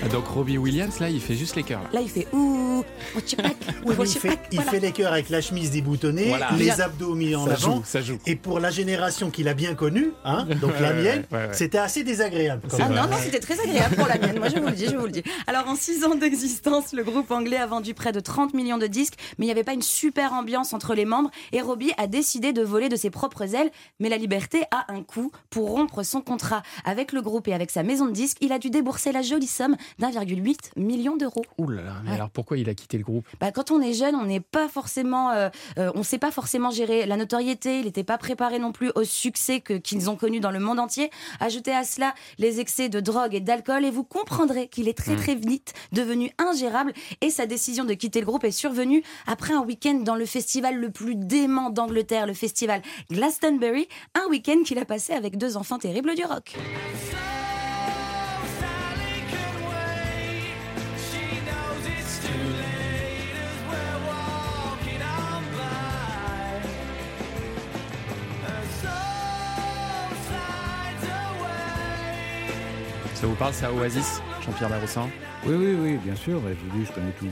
[0.08, 1.82] Donc Robbie Williams, là, il fait juste les chœurs.
[1.82, 1.88] là.
[1.92, 2.82] Là, il fait ouh,
[3.14, 3.22] Oui,
[4.00, 4.70] il fait, back, il voilà.
[4.70, 6.48] fait les chœurs avec la chemise déboutonnée, Voilà.
[6.58, 7.76] les abdos mis en Ça avant.
[7.76, 8.18] joue, ça joue.
[8.26, 11.48] Et pour la génération qu'il a bien connue, hein, donc la mienne, ouais, ouais.
[11.52, 12.62] c'était assez désagréable.
[12.80, 14.96] Ah non, non, c'était très agréable pour la mienne, moi je vous le dis, je
[14.96, 15.22] vous le dis.
[15.46, 18.86] Alors en 6 ans d'existence, le groupe anglais a vendu près de 30 millions de
[18.86, 22.06] disques, mais il n'y avait pas une super ambiance entre les membres et Robbie a
[22.06, 25.30] décidé de voler de ses propres ailes, mais la liberté a un coût.
[25.50, 28.58] Pour rompre son contrat avec le groupe et avec sa maison de disques, il a
[28.58, 31.44] dû débourser la jolie somme d'1,8 million d'euros.
[31.58, 32.16] Ouh là là, mais Ouais.
[32.16, 33.26] alors pourquoi il a quitté le groupe?
[33.40, 35.48] Bah, quand on est jeune, on n'est pas forcément, euh,
[35.78, 37.78] euh, on sait pas forcément gérer la notoriété.
[37.80, 40.78] Il n'était pas préparé non plus au succès que qu'ils ont connu dans le monde
[40.78, 41.10] entier.
[41.40, 45.16] Ajoutez à cela les excès de drogue et d'alcool, et vous comprendrez qu'il est très
[45.16, 46.92] très vite devenu ingérable.
[47.20, 50.76] Et sa décision de quitter le groupe est survenue après un week-end dans le festival
[50.76, 55.78] le plus dément d'Angleterre, le festival Glastonbury, un week-end qu'il a passé avec deux enfants
[55.78, 56.56] terribles du rock.
[73.20, 74.22] Ça vous parle, ça, Oasis?
[74.46, 75.06] Jean-Pierre Darroussin
[75.46, 76.38] Oui, oui, oui, bien sûr.
[76.46, 77.26] Je vous dis, je connais tout.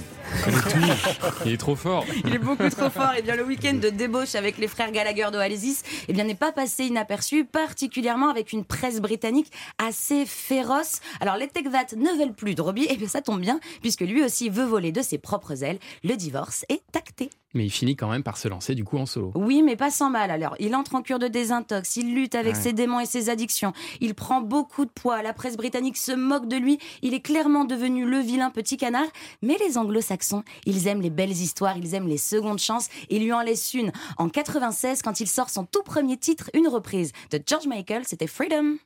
[1.45, 2.07] Il est trop fort.
[2.25, 3.13] Il est beaucoup trop fort.
[3.19, 6.51] Et bien le week-end de débauche avec les frères Gallagher d'Oasis, eh bien n'est pas
[6.51, 11.01] passé inaperçu, particulièrement avec une presse britannique assez féroce.
[11.21, 14.01] Alors les Take That ne veulent plus de Robbie, et bien ça tombe bien puisque
[14.01, 15.79] lui aussi veut voler de ses propres ailes.
[16.03, 17.29] Le divorce est acté.
[17.55, 19.33] Mais il finit quand même par se lancer du coup en solo.
[19.35, 20.31] Oui, mais pas sans mal.
[20.31, 22.61] Alors, il entre en cure de désintox, il lutte avec Ouais.
[22.61, 26.47] ses démons et ses addictions, il prend beaucoup de poids, la presse britannique se moque
[26.47, 29.09] de lui, il est clairement devenu le vilain petit canard,
[29.43, 33.33] mais les anglo-saxons, ils aiment les belles histoires, ils aiment les secondes chances, et lui
[33.33, 33.93] en laissent une.
[34.17, 38.27] En 96, quand il sort son tout premier titre, une reprise de George Michael, c'était
[38.27, 38.77] Freedom.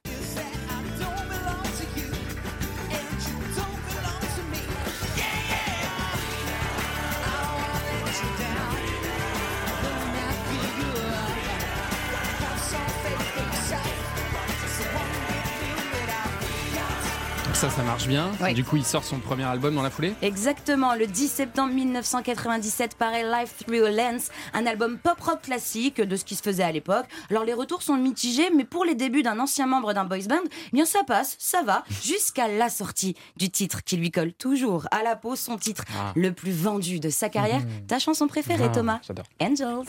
[17.83, 18.31] Ça, marche bien.
[18.55, 20.15] Du coup, il sort son premier album dans la foulée.
[20.23, 26.17] Exactement, le 10 septembre 1997 paraît Life Through a Lens, un album pop-rock classique de
[26.17, 27.07] ce qui se faisait à l'époque.
[27.31, 30.37] Alors les retours sont mitigés, mais pour les débuts d'un ancien membre d'un boys band,
[30.45, 34.87] eh bien ça passe, ça va, jusqu'à la sortie du titre qui lui colle toujours
[34.91, 36.13] à la peau, son titre Ah.
[36.15, 37.63] le plus vendu de sa carrière.
[37.89, 39.27] Ta chanson préférée, Ah, Thomas J'adore.
[39.41, 39.87] Angels.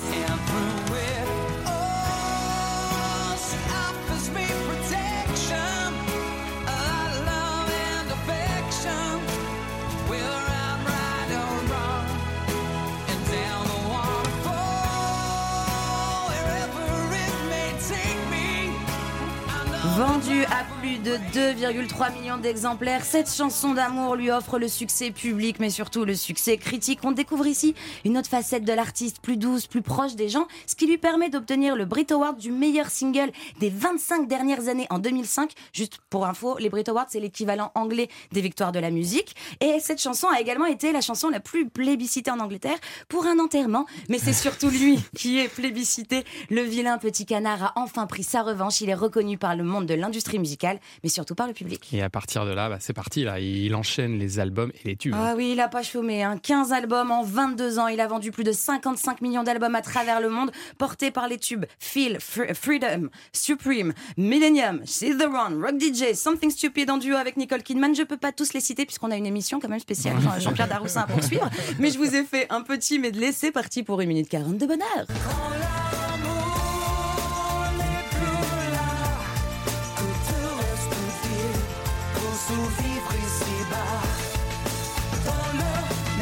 [20.24, 25.58] Vendue à plus de 2,3 millions d'exemplaires, cette chanson d'amour lui offre le succès public,
[25.60, 27.00] mais surtout le succès critique.
[27.04, 30.76] On découvre ici une autre facette de l'artiste, plus douce, plus proche des gens, ce
[30.76, 35.00] qui lui permet d'obtenir le Brit Award du meilleur single des 25 dernières années en
[35.00, 35.52] 2005.
[35.74, 39.36] Juste pour info, les Brit Awards, c'est l'équivalent anglais des victoires de la musique.
[39.60, 42.78] Et cette chanson a également été la chanson la plus plébiscitée en Angleterre
[43.10, 43.86] pour un enterrement.
[44.08, 46.24] Mais c'est surtout lui qui est plébiscité.
[46.50, 48.80] Le vilain petit canard a enfin pris sa revanche.
[48.80, 51.90] Il est reconnu par le monde de l'industrie musicale, mais surtout par le public.
[51.94, 53.24] Et à partir de là, bah, c'est parti.
[53.24, 55.16] Là, il enchaîne les albums et les tubes.
[55.18, 56.24] Ah oui, il a pas chômé.
[56.24, 56.38] Hein.
[56.38, 57.88] 15 albums en 22 ans.
[57.88, 61.38] Il a vendu plus de 55 millions d'albums à travers le monde, portés par les
[61.38, 67.16] tubes Feel, Fr- Freedom, Supreme, Millennium, See the Run, Rock DJ, Something Stupid en duo
[67.16, 67.96] avec Nicole Kidman.
[67.96, 70.68] Je peux pas tous les citer puisqu'on a une émission quand même spéciale Jean- Jean-Pierre
[70.68, 71.50] Daroussin à poursuivre.
[71.80, 73.32] Mais je vous ai fait un petit medley.
[73.32, 76.03] C'est parti pour une minute 40 de bonheur.
[82.56, 82.70] Here's
[85.28, 86.13] all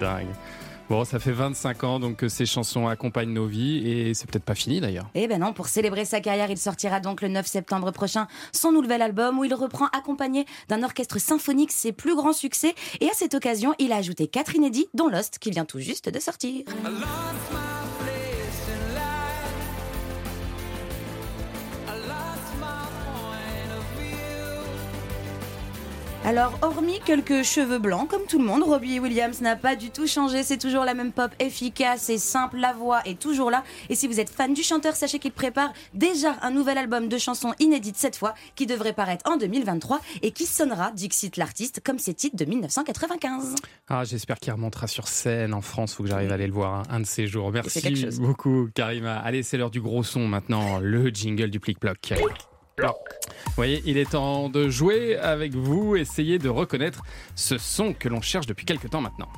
[0.00, 0.26] dingue.
[0.90, 4.44] Bon, ça fait 25 ans donc que ces chansons accompagnent nos vies et c'est peut-être
[4.44, 5.08] pas fini d'ailleurs.
[5.14, 8.72] Eh ben non, pour célébrer sa carrière, il sortira donc le 9 septembre prochain son
[8.72, 12.74] nouvel album où il reprend accompagné d'un orchestre symphonique ses plus grands succès.
[13.00, 16.08] Et à cette occasion, il a ajouté quatre inédits, dont Lost, qui vient tout juste
[16.08, 16.64] de sortir.
[26.22, 30.06] Alors, hormis quelques cheveux blancs, comme tout le monde, Robbie Williams n'a pas du tout
[30.06, 30.42] changé.
[30.42, 32.58] C'est toujours la même pop efficace et simple.
[32.58, 33.64] La voix est toujours là.
[33.88, 37.16] Et si vous êtes fan du chanteur, sachez qu'il prépare déjà un nouvel album de
[37.16, 41.98] chansons inédites cette fois, qui devrait paraître en 2023 et qui sonnera, Dixit l'artiste, comme
[41.98, 43.54] ses titres de 1995.
[43.88, 45.94] Ah, j'espère qu'il remontera sur scène en France.
[45.94, 47.50] Faut que j'arrive à aller le voir hein, un de ces jours.
[47.50, 47.80] Merci
[48.20, 49.16] beaucoup, Karima.
[49.16, 50.80] Allez, c'est l'heure du gros son maintenant.
[50.80, 52.12] Le jingle du plic-ploc.
[52.80, 52.96] Ploc.
[53.46, 55.96] Vous voyez, il est temps de jouer avec vous.
[55.96, 57.02] Essayez de reconnaître
[57.34, 59.28] ce son que l'on cherche depuis quelques temps maintenant.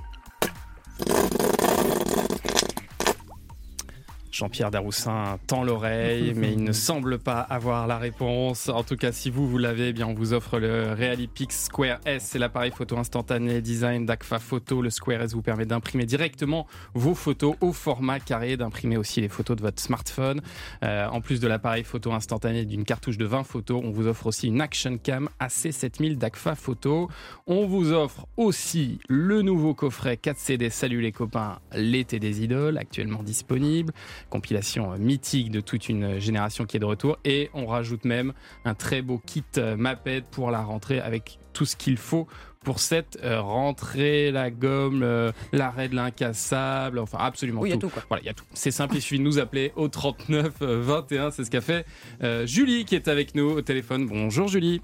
[4.32, 8.70] Jean-Pierre Daroussin tend l'oreille, mais il ne semble pas avoir la réponse.
[8.70, 12.00] En tout cas, si vous, vous l'avez, eh bien, on vous offre le Realipix Square
[12.06, 12.28] S.
[12.30, 14.80] C'est l'appareil photo instantané design d'Agfa Photo.
[14.80, 19.28] Le Square S vous permet d'imprimer directement vos photos au format carré, d'imprimer aussi les
[19.28, 20.40] photos de votre smartphone.
[20.82, 24.26] Euh, en plus de l'appareil photo instantané d'une cartouche de 20 photos, on vous offre
[24.26, 27.10] aussi une Action Cam AC7000 d'Agfa Photo.
[27.46, 32.78] On vous offre aussi le nouveau coffret 4 CD Salut les copains, l'été des idoles,
[32.78, 33.92] actuellement disponible
[34.32, 37.18] compilation euh, mythique de toute une génération qui est de retour.
[37.24, 38.32] Et on rajoute même
[38.64, 42.26] un très beau kit euh, Maped pour la rentrée avec tout ce qu'il faut
[42.64, 47.74] pour cette euh, rentrée, la gomme, euh, l'arrêt de l'incassable, enfin absolument Oui, il y
[47.74, 47.88] a tout.
[47.88, 48.04] quoi.
[48.08, 48.44] Voilà, il y a tout.
[48.54, 51.84] C'est simple, il suffit de nous appeler au 39 euh, 21, c'est ce qu'a fait
[52.22, 54.06] euh, Julie qui est avec nous au téléphone.
[54.06, 54.80] Bonjour Julie.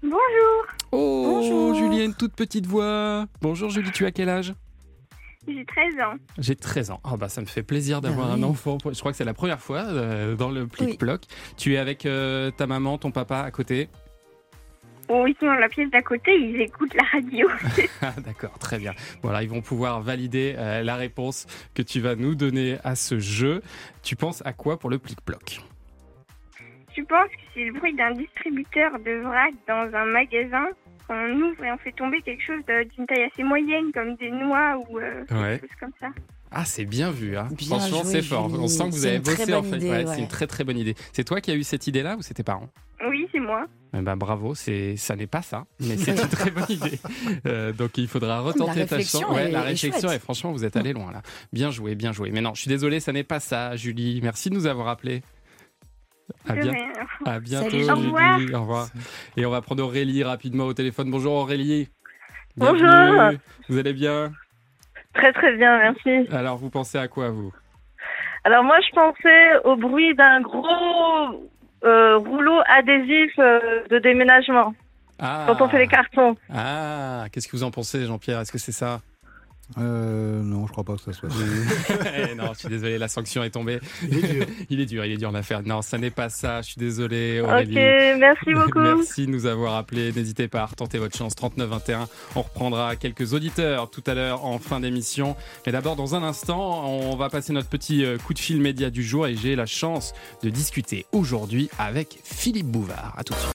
[0.00, 0.18] Bonjour,
[0.92, 1.74] Oh, Bonjour.
[1.74, 3.26] Julie a une toute petite voix.
[3.42, 4.54] Bonjour Julie, tu as quel âge?
[5.46, 6.14] J'ai 13 ans.
[6.38, 7.00] J'ai 13 ans.
[7.04, 8.40] Ah bah ça me fait plaisir d'avoir Ah oui.
[8.40, 8.78] un enfant.
[8.84, 11.22] Je crois que c'est la première fois euh, dans le plic-ploc.
[11.56, 13.88] Tu es avec euh, ta maman, ton papa à côté?
[15.06, 17.48] Bon, ils sont dans la pièce d'à côté, ils écoutent la radio.
[18.02, 18.92] Ah, D'accord, très bien.
[19.22, 23.18] Voilà, ils vont pouvoir valider euh, la réponse que tu vas nous donner à ce
[23.18, 23.62] jeu.
[24.02, 25.60] Tu penses à quoi pour le plic-ploc?
[26.94, 30.66] Je pense que c'est le bruit d'un distributeur de vrac dans un magasin.
[31.10, 34.76] On ouvre et on fait tomber quelque chose d'une taille assez moyenne, comme des noix
[34.88, 35.58] ou euh, Ouais.
[35.58, 36.08] quelque chose comme ça.
[36.50, 37.36] Ah, c'est bien vu.
[37.36, 37.48] Hein.
[37.50, 38.48] Bien Franchement, c'est fort.
[38.48, 38.62] Julie.
[38.62, 39.76] On sent que vous C'est avez bossé en fait.
[39.76, 40.14] idée, Ouais, ouais.
[40.14, 40.94] C'est une très très bonne idée.
[41.12, 42.68] C'est toi qui as eu cette idée-là ou c'est tes parents?
[43.08, 43.66] Oui, c'est moi.
[43.96, 46.98] Eh ben, bravo, c'est ça n'est pas ça, mais c'est une très bonne idée.
[47.46, 49.24] Euh, donc il faudra retenter ta chance.
[49.30, 51.22] Ouais, la réflexion et franchement vous êtes allé loin là.
[51.52, 52.30] Bien joué, bien joué.
[52.32, 54.20] Mais non, je suis désolé, ça n'est pas ça, Julie.
[54.22, 55.22] Merci de nous avoir appelé.
[56.48, 56.72] À, bien-
[57.24, 58.38] à bientôt, Salut, Au revoir.
[58.54, 58.88] Au revoir.
[59.36, 61.10] Et on va prendre Aurélie rapidement au téléphone.
[61.10, 61.88] Bonjour Aurélie.
[62.56, 62.76] Bonjour.
[62.86, 63.38] Bienvenue.
[63.68, 64.32] Vous allez bien?
[65.14, 66.28] Très très bien, merci.
[66.32, 67.52] Alors vous pensez à quoi vous?
[68.44, 71.48] Alors moi je pensais au bruit d'un gros
[71.84, 74.74] euh, rouleau adhésif euh, de déménagement
[75.18, 75.44] Ah.
[75.46, 76.36] quand on fait les cartons.
[76.52, 78.40] Ah, qu'est-ce que vous en pensez, Jean-Pierre?
[78.40, 79.00] Est-ce que c'est ça?
[79.76, 81.28] Euh, non, je crois pas que ça soit.
[82.30, 83.80] Eh non, je suis désolé, la sanction est tombée.
[84.02, 84.46] Il est dur.
[84.70, 85.62] il est dur, il est dur l'affaire.
[85.62, 86.62] Non, ça n'est pas ça.
[86.62, 87.68] Je suis désolé, Ok,
[88.18, 88.80] merci beaucoup.
[88.80, 90.12] Merci de nous avoir appelés.
[90.12, 91.34] N'hésitez pas à retenter votre chance.
[91.34, 92.06] 39-21.
[92.36, 95.36] On reprendra quelques auditeurs tout à l'heure en fin d'émission.
[95.66, 98.90] Mais d'abord, dans un instant, on va passer notre petit euh, coup de fil média
[98.90, 103.14] du jour et j'ai la chance de discuter aujourd'hui avec Philippe Bouvard.
[103.16, 103.52] À tout de suite.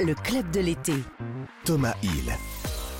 [0.00, 0.94] Le club de l'été.
[1.64, 2.32] Thomas Hill.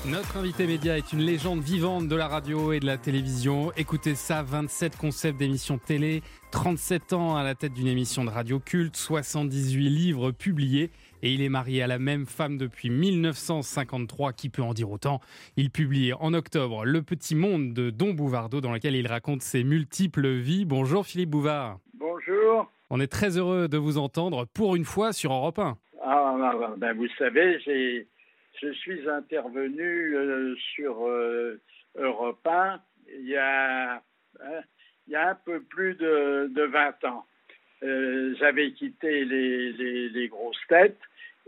[0.04, 3.70] Notre invité média est une légende vivante de la radio et de la télévision.
[3.76, 8.58] Écoutez ça, 27 concepts d'émissions télé, 37 ans à la tête d'une émission de radio
[8.58, 10.90] culte, 78 livres publiés
[11.22, 15.20] et il est marié à la même femme depuis 1953, qui peut en dire autant?
[15.56, 19.62] Il publie en octobre Le Petit Monde de Don Bouvardeau dans lequel il raconte ses
[19.62, 20.64] multiples vies.
[20.64, 21.78] Bonjour Philippe Bouvard.
[21.94, 22.68] Bonjour.
[22.90, 25.78] On est très heureux de vous entendre pour une fois sur Europe 1.
[26.04, 28.08] Ah, ben, vous savez, j'ai,
[28.62, 31.60] je suis intervenu euh, sur euh,
[31.96, 32.80] Europe 1
[33.18, 34.60] il y, a, hein,
[35.06, 37.26] il y a un peu plus de, de 20 ans.
[37.82, 41.00] Euh, j'avais quitté les, grosses têtes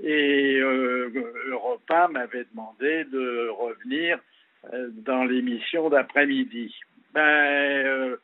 [0.03, 1.11] et euh,
[1.47, 4.19] Europe 1 m'avait demandé de revenir
[5.07, 6.75] dans l'émission d'après-midi.
[7.13, 8.17] Ben,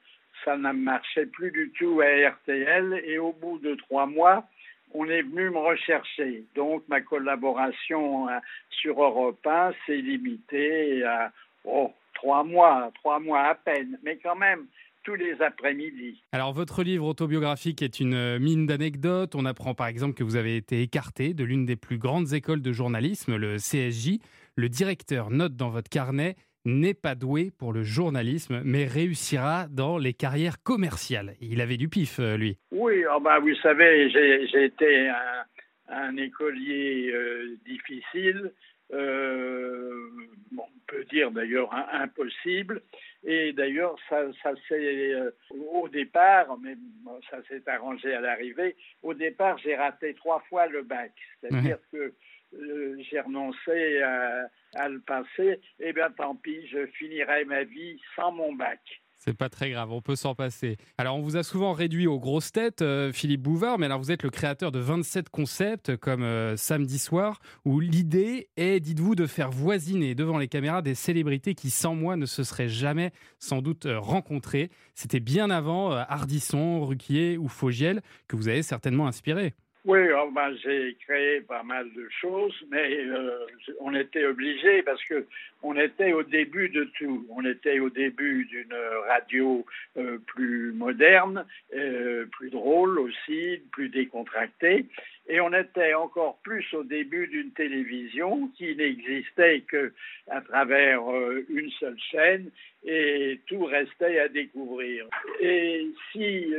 [0.45, 4.49] ça ne marchait plus du tout à RTL et au bout de trois mois,
[4.95, 6.45] on est venu me rechercher.
[6.55, 8.39] Donc ma collaboration euh,
[8.71, 11.33] sur Europe 1 s'est limitée à
[11.65, 14.67] oh, trois mois, trois mois à peine, mais quand même
[15.03, 16.23] tous les après-midi.
[16.33, 19.35] Alors, votre livre autobiographique est une euh, mine d'anecdotes.
[19.35, 22.61] On apprend par exemple que vous avez été écarté de l'une des plus grandes écoles
[22.61, 24.19] de journalisme, le CSJ.
[24.57, 29.99] Le directeur note dans votre carnet n'est pas doué pour le journalisme, mais réussira dans
[29.99, 31.35] les carrières commerciales.
[31.41, 32.59] Il avait du pif, euh, lui.
[32.71, 35.45] Oui, oh bah, vous savez, j'ai été un,
[35.89, 38.53] un écolier euh, difficile,
[38.93, 40.09] euh,
[40.51, 42.83] bon, on peut dire d'ailleurs impossible,
[43.25, 45.31] et d'ailleurs ça, ça s'est euh,
[45.73, 50.67] au départ, mais bon, ça s'est arrangé à l'arrivée, au départ j'ai raté trois fois
[50.67, 52.13] le bac, c'est-à-dire que
[52.55, 58.01] euh, j'ai renoncé à, à le passer, et bien tant pis, je finirai ma vie
[58.17, 58.81] sans mon bac.
[59.23, 60.79] C'est pas très grave, on peut s'en passer.
[60.97, 64.11] Alors, on vous a souvent réduit aux grosses têtes, euh, Philippe Bouvard, mais alors vous
[64.11, 69.27] êtes le créateur de 27 concepts comme euh, Samedi soir, où l'idée est, dites-vous, de
[69.27, 73.61] faire voisiner devant les caméras des célébrités qui, sans moi, ne se seraient jamais sans
[73.61, 74.71] doute euh, rencontrées.
[74.95, 79.53] C'était bien avant euh, Ardisson, Ruquier ou Fogiel que vous avez certainement inspiré.
[79.87, 83.47] Oui, oh, ben, j'ai créé pas mal de choses, mais euh,
[83.81, 85.27] on était obligé parce que
[85.63, 87.27] on était au début de tout.
[87.31, 88.77] On était au début d'une
[89.09, 89.65] radio
[89.97, 94.85] euh, plus moderne, euh, plus drôle aussi, plus décontractée,
[95.29, 99.95] et on était encore plus au début d'une télévision qui n'existait que
[100.31, 101.01] à travers
[101.49, 102.51] une seule chaîne
[102.85, 105.07] et tout restait à découvrir.
[105.41, 106.53] Et si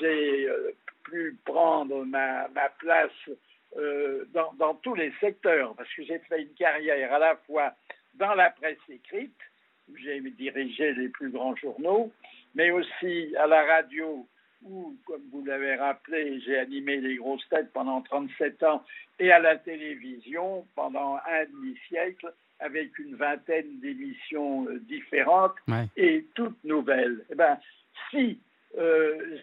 [0.00, 0.48] j'ai
[1.04, 3.10] pu prendre ma, ma place
[3.76, 7.74] euh, dans, dans tous les secteurs, parce que j'ai fait une carrière à la fois
[8.14, 9.36] dans la presse écrite,
[9.88, 12.12] où j'ai dirigé les plus grands journaux,
[12.54, 14.26] mais aussi à la radio,
[14.62, 18.84] où, comme vous l'avez rappelé, j'ai animé les grosses têtes pendant 37 ans,
[19.18, 25.86] et à la télévision pendant un demi-siècle, avec une vingtaine d'émissions euh, différentes Ouais.
[25.96, 27.24] et toutes nouvelles.
[27.30, 27.58] Eh ben,
[28.10, 28.38] si
[28.78, 29.38] euh,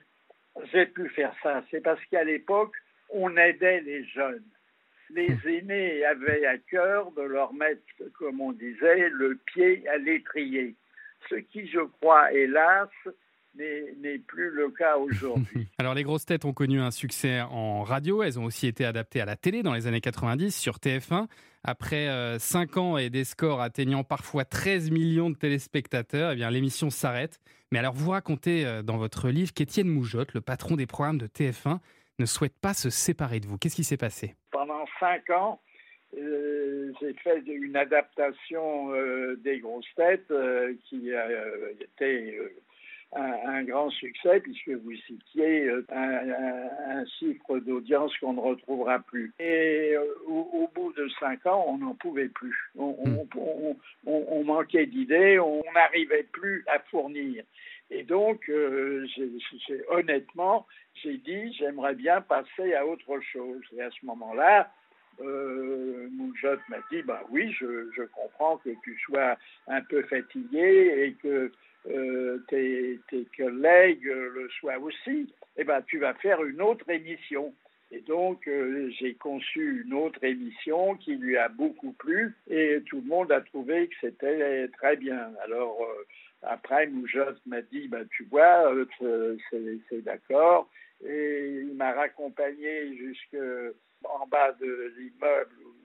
[0.72, 2.74] j'ai pu faire ça, c'est parce qu'à l'époque,
[3.10, 4.44] on aidait les jeunes.
[5.10, 7.82] Les aînés avaient à cœur de leur mettre,
[8.18, 10.76] comme on disait, le pied à l'étrier.
[11.30, 12.90] Ce qui, je crois, hélas,
[13.56, 15.68] n'est plus le cas aujourd'hui.
[15.78, 18.24] Alors, les grosses têtes ont connu un succès en radio.
[18.24, 21.28] Elles ont aussi été adaptées à la télé dans les années 90 sur TF1.
[21.64, 22.08] Après
[22.40, 27.40] 5 ans et des scores atteignant parfois 13 millions de téléspectateurs, eh bien, l'émission s'arrête.
[27.72, 31.28] Mais alors, vous racontez euh, dans votre livre qu'Étienne Moujotte, le patron des programmes de
[31.28, 31.80] TF1,
[32.20, 33.58] ne souhaite pas se séparer de vous.
[33.58, 34.36] Qu'est-ce qui s'est passé?
[34.52, 35.62] Pendant cinq ans,
[36.18, 42.54] euh, j'ai fait une adaptation euh, des grosses têtes euh, qui a euh, été euh,
[43.14, 48.40] un, un grand succès puisque vous citiez euh, un, un- un chiffre d'audience qu'on ne
[48.40, 49.34] retrouvera plus.
[49.40, 52.56] Et euh, au, au bout de cinq ans, on n'en pouvait plus.
[52.78, 57.44] On, on- on- on- on manquait d'idées, on n'arrivait plus à fournir.
[57.94, 59.06] Et donc, euh,
[59.90, 60.66] honnêtement,
[61.04, 63.62] j'ai dit, j'aimerais bien passer à autre chose.
[63.76, 64.72] Et à ce moment-là,
[65.22, 70.94] euh, Moujotte m'a dit, bah oui, je, je comprends que tu sois un peu fatigué
[71.06, 71.52] et que
[71.90, 73.00] euh, tes,
[73.38, 75.34] collègues le soient aussi.
[75.58, 77.54] Eh ben, tu vas faire une autre émission.
[77.92, 83.02] Et donc, euh, j'ai conçu une autre émission qui lui a beaucoup plu et tout
[83.02, 85.32] le monde a trouvé que c'était très bien.
[85.44, 86.06] Alors, euh,
[86.44, 88.74] après, Moujotte m'a dit, bah, tu vois,
[89.50, 90.70] c'est d'accord.
[91.06, 93.38] Et il m'a raccompagné jusque
[94.04, 95.81] en bas de l'immeuble où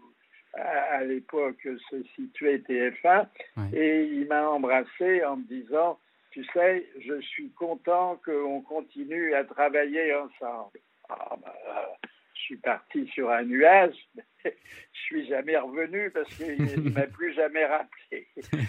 [0.57, 3.27] à, à l'époque se situait TF1
[3.75, 5.99] et il m'a embrassé en me disant
[6.31, 10.79] tu sais je suis content qu'on continue à travailler ensemble.
[11.09, 11.99] Ah, bah,
[12.35, 13.97] je suis parti sur un nuage
[14.45, 14.51] je
[14.93, 18.27] suis jamais revenu parce qu'il ne m'a plus jamais rappelé.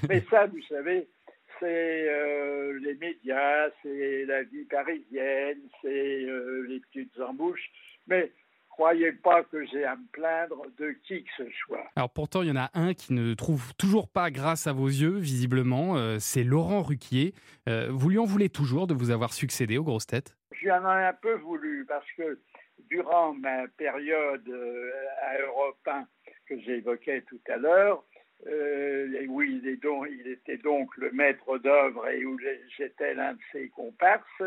[0.09, 1.07] Mais ça vous savez
[1.59, 7.71] c'est euh, les médias, c'est la vie parisienne, c'est euh, les petites embouches.
[8.07, 8.31] Mais
[8.77, 11.83] croyez pas que j'ai à me plaindre de qui que ce soit.
[11.95, 14.87] Alors pourtant, il y en a un qui ne trouve toujours pas grâce à vos
[14.87, 15.97] yeux, visiblement.
[15.97, 17.33] euh, c'est Laurent Ruquier.
[17.67, 20.35] Euh, vous lui en voulez toujours de vous avoir succédé aux grosses têtes?
[20.61, 22.39] J'en ai un peu voulu parce que
[22.89, 24.91] durant ma période euh,
[25.23, 26.05] à Europe 1
[26.47, 28.03] que j'évoquais tout à l'heure,
[28.45, 32.37] euh, où il, est donc, il était donc le maître d'œuvre et où
[32.77, 34.43] j'étais l'un de ses comparses,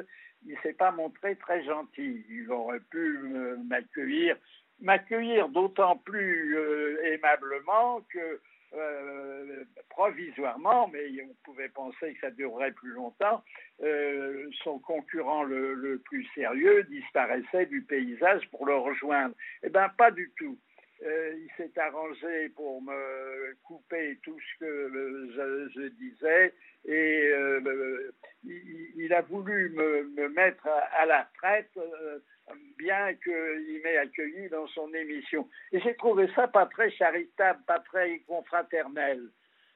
[0.46, 2.24] il s'est pas montré très gentil.
[2.28, 4.36] Il aurait pu me- m'accueillir,
[4.80, 8.40] m'accueillir d'autant plus euh, aimablement que
[8.72, 13.42] euh, provisoirement, mais on pouvait penser que ça durerait plus longtemps,
[13.82, 19.34] euh, son concurrent le plus sérieux disparaissait du paysage pour le rejoindre.
[19.64, 20.56] Eh bien, pas du tout.
[21.02, 26.52] Euh, il s'est arrangé pour me couper tout ce que je, disais
[26.84, 28.12] et euh,
[28.44, 32.18] il, a voulu me, me mettre à, la retraite, euh,
[32.76, 35.48] bien qu'il m'ait accueilli dans son émission.
[35.72, 39.22] Et j'ai trouvé ça pas très charitable, pas très confraternel.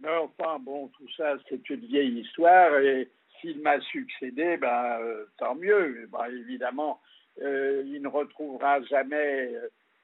[0.00, 3.08] Mais enfin, bon, tout ça, c'est une vieille histoire et
[3.40, 6.06] s'il m'a succédé, ben, euh, tant mieux.
[6.12, 7.00] Ben, évidemment,
[7.38, 9.50] il ne retrouvera jamais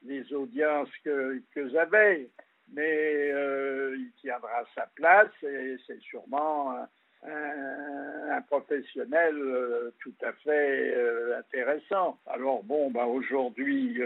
[0.05, 2.27] les audiences que, que j'avais,
[2.73, 6.87] mais euh, il tiendra sa place et c'est sûrement un,
[7.29, 12.17] un- un professionnel euh, tout à fait euh, intéressant.
[12.27, 13.99] Alors bon, ben, aujourd'hui,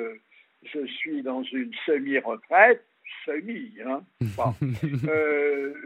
[0.64, 2.84] je suis dans une semi-retraite,
[3.24, 4.02] semi, hein.
[4.36, 4.54] Bon.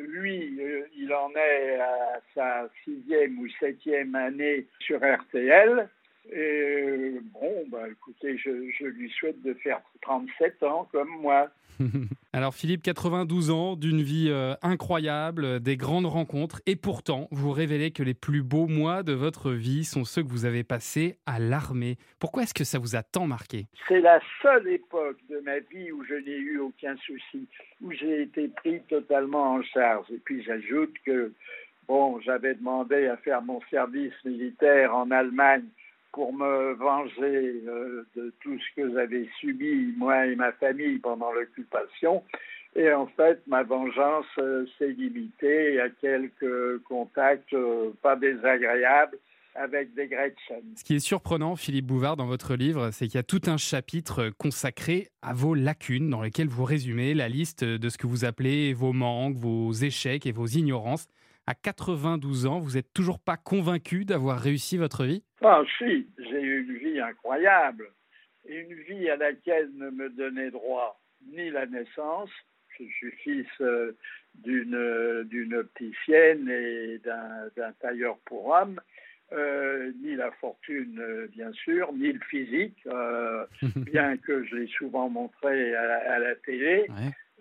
[0.08, 0.58] Lui,
[0.98, 5.88] il en est à sa sixième ou septième année sur RTL.
[6.32, 11.50] Et bon, bah, écoutez, je, je lui souhaite de faire 37 ans comme moi.
[12.34, 17.92] Alors Philippe, 92 ans, d'une vie euh, incroyable, des grandes rencontres, et pourtant vous révélez
[17.92, 21.40] que les plus beaux mois de votre vie sont ceux que vous avez passés à
[21.40, 21.98] l'armée.
[22.20, 23.66] Pourquoi est-ce que ça vous a tant marqué?
[23.88, 27.48] C'est la seule époque de ma vie où je n'ai eu aucun souci,
[27.82, 30.06] où j'ai été pris totalement en charge.
[30.12, 31.34] Et puis j'ajoute que,
[31.88, 35.66] bon, j'avais demandé à faire mon service militaire en Allemagne
[36.12, 41.32] pour me venger euh, de tout ce que j'avais subi, moi et ma famille, pendant
[41.32, 42.24] l'occupation.
[42.76, 49.18] Et en fait, ma vengeance euh, s'est limitée à quelques contacts euh, pas désagréables
[49.56, 50.62] avec des Gretchen.
[50.76, 53.58] Ce qui est surprenant, Philippe Bouvard, dans votre livre, c'est qu'il y a tout un
[53.58, 58.26] chapitre consacré à vos lacunes, dans lequel vous résumez la liste de ce que vous
[58.26, 61.08] appelez vos manques, vos échecs et vos ignorances.
[61.50, 65.24] À 92 ans, vous n'êtes toujours pas convaincu d'avoir réussi votre vie?
[65.42, 67.90] Ah si, j'ai eu une vie incroyable.
[68.48, 72.30] Une vie à laquelle ne me donnait droit ni la naissance.
[72.78, 73.98] Je suis fils euh,
[74.36, 78.80] d'une d'une opticienne et d'un d'un tailleur pour hommes.
[79.32, 83.46] Euh, ni la fortune, euh, bien sûr, ni le physique, euh,
[83.76, 86.88] bien que je l'ai souvent montré à la télé,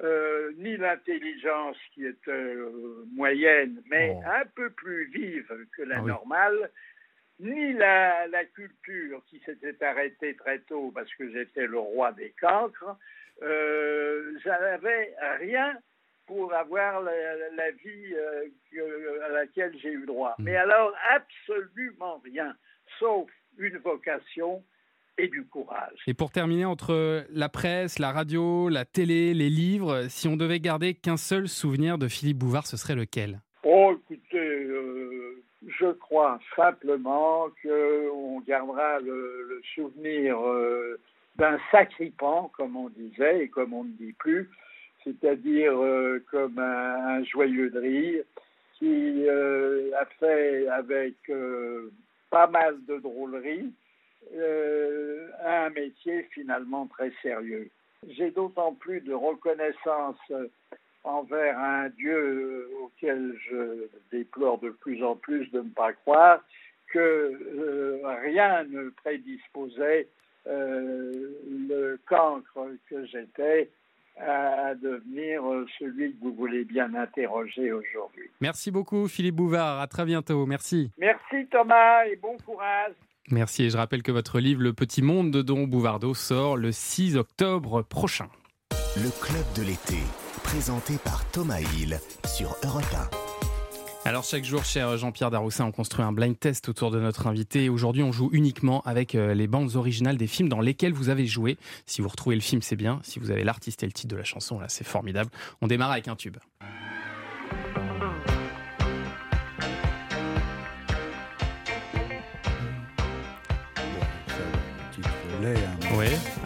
[0.02, 6.02] euh, ni l'intelligence qui est euh, moyenne, mais un peu plus vive que la Ah
[6.02, 6.08] oui.
[6.08, 6.70] normale,
[7.40, 12.32] ni la, la culture qui s'était arrêtée très tôt parce que j'étais le roi des
[12.40, 12.96] cancres.
[13.42, 15.78] Euh, J'avais rien
[16.26, 18.14] pour avoir la, vie
[18.72, 20.34] que- à laquelle j'ai eu droit.
[20.38, 22.54] Mais alors, absolument rien,
[22.98, 24.62] sauf une vocation
[25.18, 25.98] et du courage.
[26.06, 30.60] Et pour terminer, entre la presse, la radio, la télé, les livres, si on devait
[30.60, 33.40] garder qu'un seul souvenir de Philippe Bouvard, ce serait lequel?
[33.64, 40.98] Oh, écoutez, euh, je crois simplement qu'on gardera le, le souvenir euh,
[41.36, 44.48] d'un sacripant, comme on disait et comme on ne dit plus,
[45.04, 48.24] c'est-à-dire euh, comme un, un joyeux de rire
[48.78, 51.16] qui a fait avec
[52.30, 53.72] pas mal de drôlerie
[54.36, 57.68] euh, un métier finalement très sérieux.
[58.08, 60.16] J'ai d'autant plus de reconnaissance
[61.04, 66.42] envers un Dieu auquel je déplore de plus en plus de ne pas croire
[66.92, 70.08] que euh, rien ne prédisposait
[70.46, 71.12] euh,
[71.68, 73.70] le cancre que j'étais
[74.18, 75.42] à, à devenir
[75.78, 78.30] celui que vous voulez bien interroger aujourd'hui.
[78.40, 80.90] Merci beaucoup Philippe Bouvard, à très bientôt, merci.
[80.98, 82.94] Merci Thomas et bon courage.
[83.30, 86.72] Merci et je rappelle que votre livre Le Petit Monde de Don Bouvardeau sort le
[86.72, 88.28] 6 octobre prochain.
[88.96, 89.98] Le club de l'été,
[90.42, 92.84] présenté par Thomas Hill sur Europe
[94.06, 97.68] Alors chaque jour, cher Jean-Pierre Daroussin, on construit un blind test autour de notre invité.
[97.68, 101.26] Aujourd'hui, on joue uniquement avec euh, les bandes originales des films dans lesquels vous avez
[101.26, 101.58] joué.
[101.84, 102.98] Si vous retrouvez le film, c'est bien.
[103.02, 105.30] Si vous avez l'artiste et le titre de la chanson, là, c'est formidable.
[105.60, 106.38] On démarre avec un tube.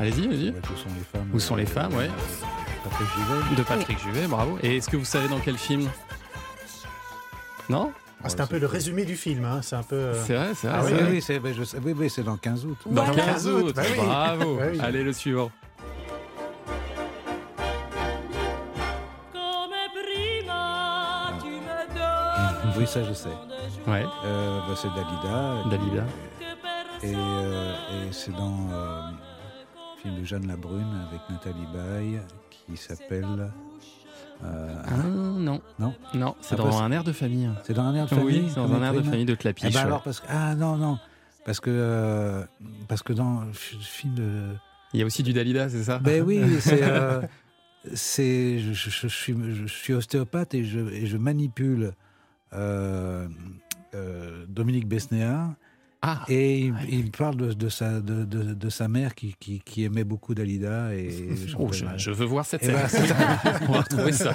[0.01, 0.51] Allez-y, allez-y.
[0.51, 2.11] Ouais, Où sont les femmes Où sont les femmes, ouais.
[2.85, 3.57] Patrick Juvet.
[3.57, 4.59] De Patrick Juvet, bravo.
[4.63, 5.89] Et est-ce que vous savez dans quel film
[7.69, 7.93] Non
[8.25, 9.95] Ah, c'est un peu le résumé du film, hein, c'est un peu.
[9.97, 10.77] euh, C'est vrai, c'est vrai.
[10.81, 11.11] Ah oui, c'est oui, vrai.
[11.13, 12.77] oui, c'est je sais- oui, oui, c'est dans 15 août.
[12.87, 13.97] Dans 15 août, bah oui.
[14.05, 14.57] bravo.
[14.57, 14.81] Bah oui.
[14.81, 15.51] Allez, le suivant.
[22.79, 23.29] Oui, ça je sais.
[23.87, 24.05] Ouais.
[24.25, 25.63] Euh, bah, c'est Dalida.
[25.71, 26.05] Dalida.
[27.03, 27.73] Et, euh,
[28.09, 29.01] et c'est dans euh,
[30.03, 33.51] film de Jeanne Labrune avec Nathalie Baye qui s'appelle.
[34.45, 35.61] euh, Ah, non.
[35.79, 37.49] Non Non, c'est Ah, dans un air de famille.
[37.65, 39.77] C'est dans un air de Oui, famille c'est dans un air de famille de Clapiche.
[39.77, 40.99] Alors, parce que, ah non, non.
[41.45, 42.45] Parce que, euh,
[42.89, 44.55] parce que dans le film de.
[44.93, 45.99] Il y a aussi du Dalida, c'est ça?
[45.99, 46.83] Ben oui, c'est.
[46.83, 47.23] euh,
[47.95, 51.95] c'est- je, je- je suis, je suis ostéopathe et je, et manipule
[54.49, 55.55] Dominique Besnéard.
[56.05, 59.61] Ah, et il, il parle de, de sa, de, de- de sa mère qui, qui,
[59.61, 60.93] qui aimait beaucoup Dalida.
[60.95, 61.11] Et
[61.59, 62.75] Oh, je, je veux voir cette Et scène.
[62.75, 63.15] ben, c'est ça.
[63.69, 64.35] On va retrouver ça.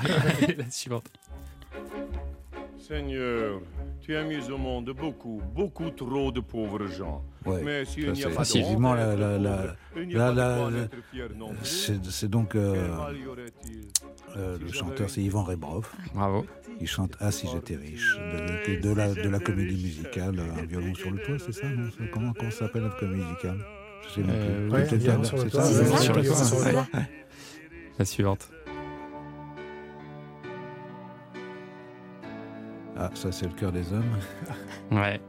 [0.58, 1.10] La suivante.
[2.80, 3.60] Seigneur,
[4.00, 7.22] tu as mis au monde beaucoup, beaucoup trop de pauvres gens.
[7.46, 8.48] Ouais, Mais s'il n'y a c'est- pas de.
[12.04, 12.88] C'est donc euh,
[14.38, 15.90] euh, le chanteur, c'est Yvan Rebrov.
[16.14, 16.46] Bravo.
[16.80, 20.94] Il chante Ah si j'étais riche de, de la, de la comédie musicale Un violon
[20.94, 23.58] sur le toit, c'est ça non Comment, comment ça s'appelle la comédie musicale?
[24.08, 24.86] Je sais même Euh, plus.
[24.90, 26.88] c'est toit, ça, sur le toit.
[28.00, 28.50] La suivante.
[32.96, 34.18] Ah, ça c'est le cœur des hommes.
[34.92, 35.20] Ouais.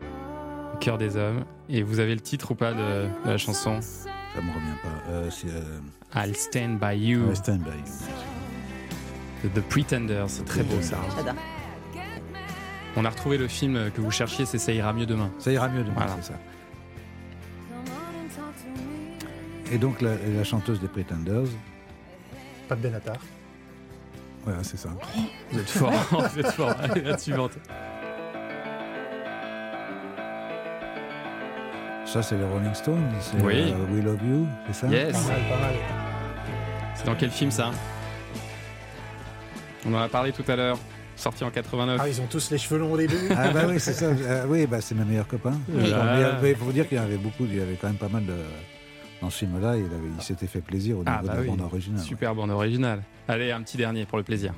[0.00, 1.44] Le cœur des hommes.
[1.68, 2.78] Et vous avez le titre ou pas de,
[3.24, 3.80] de la chanson?
[3.80, 5.10] Ça me revient pas.
[5.10, 5.80] Euh, euh,
[6.14, 7.26] I'll Stand By You.
[7.28, 8.47] ouais, Stand By You.
[9.44, 10.28] De The Pretenders.
[10.28, 10.96] C'est très beau ça.
[11.16, 11.34] J'adore.
[12.96, 15.30] On a retrouvé le film que vous cherchiez, c'est Ça ira mieux demain.
[15.38, 16.16] Ça ira mieux demain, Voilà.
[16.20, 16.38] c'est ça.
[19.70, 21.44] Et donc la, la chanteuse des Pretenders,
[22.68, 23.16] Pas de Benatar.
[24.44, 24.88] voilà, c'est ça.
[25.52, 26.74] Vous êtes fort, vous êtes fort.
[26.82, 27.52] Allez, la suivante.
[32.06, 33.70] Ça c'est les Rolling Stones, c'est Oui.
[33.74, 34.86] euh, We Love You, c'est ça?
[34.88, 35.12] Yes.
[35.12, 35.74] Pas mal, pas mal.
[36.94, 37.70] C'est dans quel film ça?
[39.88, 40.78] On en a parlé tout à l'heure.
[41.16, 41.98] Sorti en 89.
[42.00, 43.16] Ah, ils ont tous les cheveux longs au début.
[43.36, 44.06] Ah bah oui, c'est ça.
[44.28, 45.58] Ah oui, bah c'est mes meilleurs copains.
[45.74, 48.08] Il faut vous dire qu'il y en avait beaucoup, il y avait quand même pas
[48.08, 48.34] mal de...
[49.20, 51.42] Dans ce film-là, il, avait- il s'était fait plaisir au niveau Ah bah de la
[51.42, 51.48] oui.
[51.48, 52.00] bande originale.
[52.04, 53.02] Super bande originale.
[53.26, 54.52] Allez, un petit dernier pour le plaisir.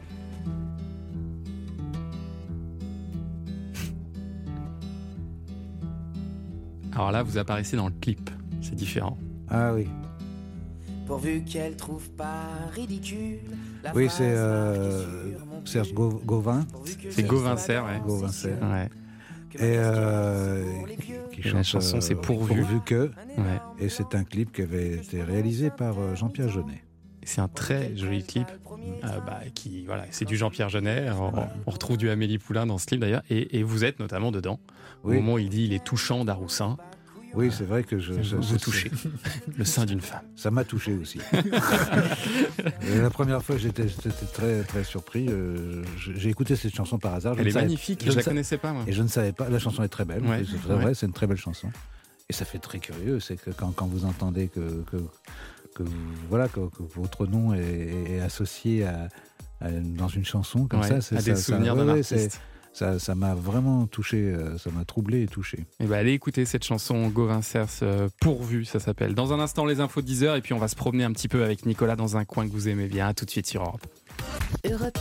[6.95, 8.31] Alors là, vous apparaissez dans le clip.
[8.62, 9.16] C'est différent.
[9.49, 9.89] Ah oui.
[11.11, 13.39] Pourvu qu'elle trouve pas ridicule.
[13.83, 15.33] la Oui, c'est euh,
[15.65, 16.65] Serge Gau- Gauvin.
[17.11, 18.01] C'est Gauvin Serre, ouais.
[18.07, 18.59] Gauvin Serre.
[18.63, 18.89] Ouais.
[19.57, 20.65] Et euh,
[21.33, 22.65] qui Et la chanson, euh, c'est Pourvu.
[22.87, 23.11] que.
[23.37, 23.61] Ouais.
[23.81, 26.85] Et c'est un clip qui avait été réalisé par Jean-Pierre Jeunet.
[27.25, 28.47] C'est un très joli clip.
[29.03, 31.09] euh, bah, qui, voilà, c'est du Jean-Pierre Jeunet.
[31.11, 31.33] On,
[31.67, 33.23] on retrouve du Amélie Poulain dans ce clip d'ailleurs.
[33.31, 34.61] Et, et vous êtes notamment dedans.
[35.03, 35.17] Oui.
[35.17, 36.77] Au moment où il dit il est touchant d'Aroussin.
[37.35, 38.91] Oui, c'est vrai que je, je- vous touchez
[39.57, 40.22] le sein d'une femme.
[40.37, 41.20] Ça m'a touché aussi.
[42.93, 43.87] Et la première fois, j'étais
[44.33, 45.26] très très surpris.
[45.28, 47.37] euh, J'ai écouté cette chanson par hasard.
[47.39, 48.85] Elle est savais- magnifique, je ne la sa- connaissais pas, moi.
[48.87, 49.49] Et je ne savais pas.
[49.49, 50.22] La chanson est très belle.
[50.24, 50.74] Ouais, c'est ouais.
[50.83, 51.68] vrai, c'est une très belle chanson.
[52.28, 54.85] Et ça fait très curieux, c'est que quand, quand vous entendez que,
[55.74, 55.83] que,
[56.28, 59.09] voilà que, que votre nom est, est associé à,
[59.61, 62.41] à- dans une chanson comme Ouais, ça, c'est à des ça- ça- souvenirs d'un artiste.
[62.73, 65.64] Ça, ça m'a vraiment touché, euh, ça m'a troublé et touché.
[65.81, 69.14] Et bah allez écouter cette chanson Gauvin Cers euh, pourvu, ça s'appelle.
[69.14, 71.29] Dans un instant, les infos de 10h, et puis on va se promener un petit
[71.29, 73.09] peu avec Nicolas dans un coin que vous aimez bien.
[73.09, 73.85] À tout de suite sur Europe.
[74.64, 74.99] Europe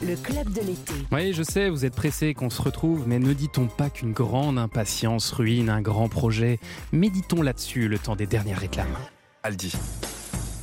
[0.00, 0.94] 1, le club de l'été.
[1.12, 4.58] Oui, je sais, vous êtes pressés qu'on se retrouve, mais ne dit-on pas qu'une grande
[4.58, 6.58] impatience ruine un grand projet?
[6.92, 8.96] Méditons là-dessus le temps des dernières réclames.
[9.42, 9.72] Aldi.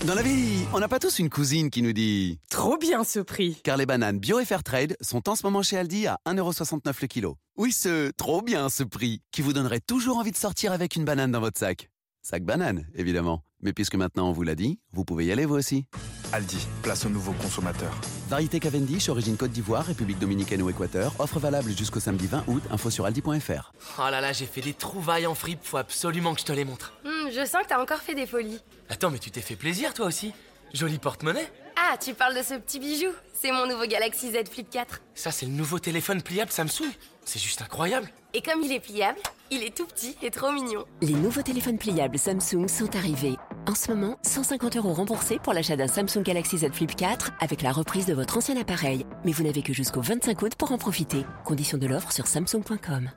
[0.03, 3.19] Dans la vie, on n'a pas tous une cousine qui nous dit Trop bien ce
[3.19, 6.93] prix Car les bananes bio et Fairtrade sont en ce moment chez Aldi à 1,69€
[7.01, 7.37] le kilo.
[7.57, 11.05] Oui, ce trop bien ce prix qui vous donnerait toujours envie de sortir avec une
[11.05, 11.89] banane dans votre sac.
[12.21, 13.43] Sac banane, évidemment.
[13.61, 15.85] Mais puisque maintenant on vous l'a dit, vous pouvez y aller vous aussi.
[16.33, 17.91] Aldi, place au nouveau consommateur.
[18.29, 21.13] Variété Cavendish, origine Côte d'Ivoire, République Dominicaine ou Équateur.
[21.19, 22.63] Offre valable jusqu'au samedi 20 août.
[22.69, 23.73] Info sur aldi.fr.
[23.97, 26.65] Oh là là, j'ai fait des trouvailles en fripe, faut absolument que je te les
[26.65, 26.93] montre.
[27.25, 28.59] Hmm, je sens que t'as encore fait des folies.
[28.89, 30.33] Attends, mais tu t'es fait plaisir toi aussi
[30.73, 34.69] Joli porte-monnaie Ah, tu parles de ce petit bijou C'est mon nouveau Galaxy Z Flip
[34.69, 35.01] 4.
[35.13, 36.91] Ça, c'est le nouveau téléphone pliable Samsung.
[37.23, 38.09] C'est juste incroyable.
[38.33, 39.17] Et comme il est pliable,
[39.49, 40.85] il est tout petit et trop mignon.
[41.01, 43.37] Les nouveaux téléphones pliables Samsung sont arrivés.
[43.67, 47.61] En ce moment, 150 euros remboursés pour l'achat d'un Samsung Galaxy Z Flip 4 avec
[47.61, 49.05] la reprise de votre ancien appareil.
[49.23, 51.25] Mais vous n'avez que jusqu'au 25 août pour en profiter.
[51.45, 53.09] Conditions de l'offre sur samsung.com.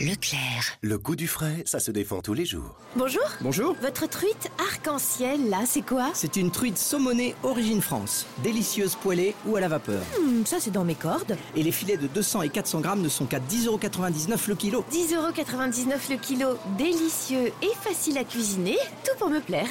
[0.00, 0.78] Leclerc.
[0.82, 2.74] Le goût du frais, ça se défend tous les jours.
[2.96, 3.22] Bonjour.
[3.40, 3.76] Bonjour.
[3.82, 6.10] Votre truite arc-en-ciel, là, c'est quoi?
[6.14, 10.02] C'est une truite saumonée origine France, délicieuse poêlée ou à la vapeur.
[10.20, 11.36] Hmm, Ça, c'est dans mes cordes.
[11.54, 14.84] Et les filets de 200 et 400 grammes ne sont qu'à 10,99€ le kilo.
[14.90, 19.68] 10,99€ le kilo, délicieux et facile à cuisiner, tout pour me plaire.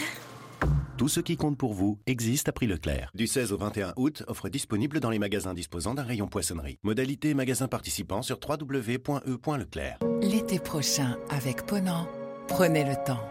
[0.99, 3.09] Tout ce qui compte pour vous existe à prix Leclerc.
[3.15, 6.77] Du 16 au 21 août, offre disponible dans les magasins disposant d'un rayon poissonnerie.
[6.83, 9.99] Modalité magasin participant sur www.e.leclerc.
[10.21, 12.05] L'été prochain, avec Ponant,
[12.49, 13.23] prenez le temps.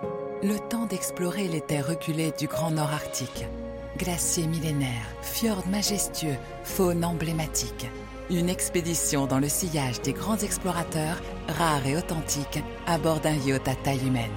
[0.42, 3.44] Le temps d'explorer les terres reculées du Grand Nord Arctique.
[3.98, 7.86] Glaciers millénaires, fjords majestueux, faune emblématique.
[8.30, 13.68] Une expédition dans le sillage des grands explorateurs, rares et authentiques, à bord d'un yacht
[13.68, 14.30] à taille humaine.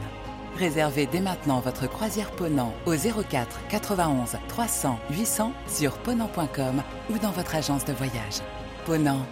[0.61, 7.31] Réservez dès maintenant votre croisière Ponant au 04 91 300 800 sur ponant.com ou dans
[7.31, 8.41] votre agence de voyage.
[8.85, 9.25] Ponant,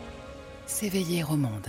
[0.65, 1.67] s'éveiller au monde.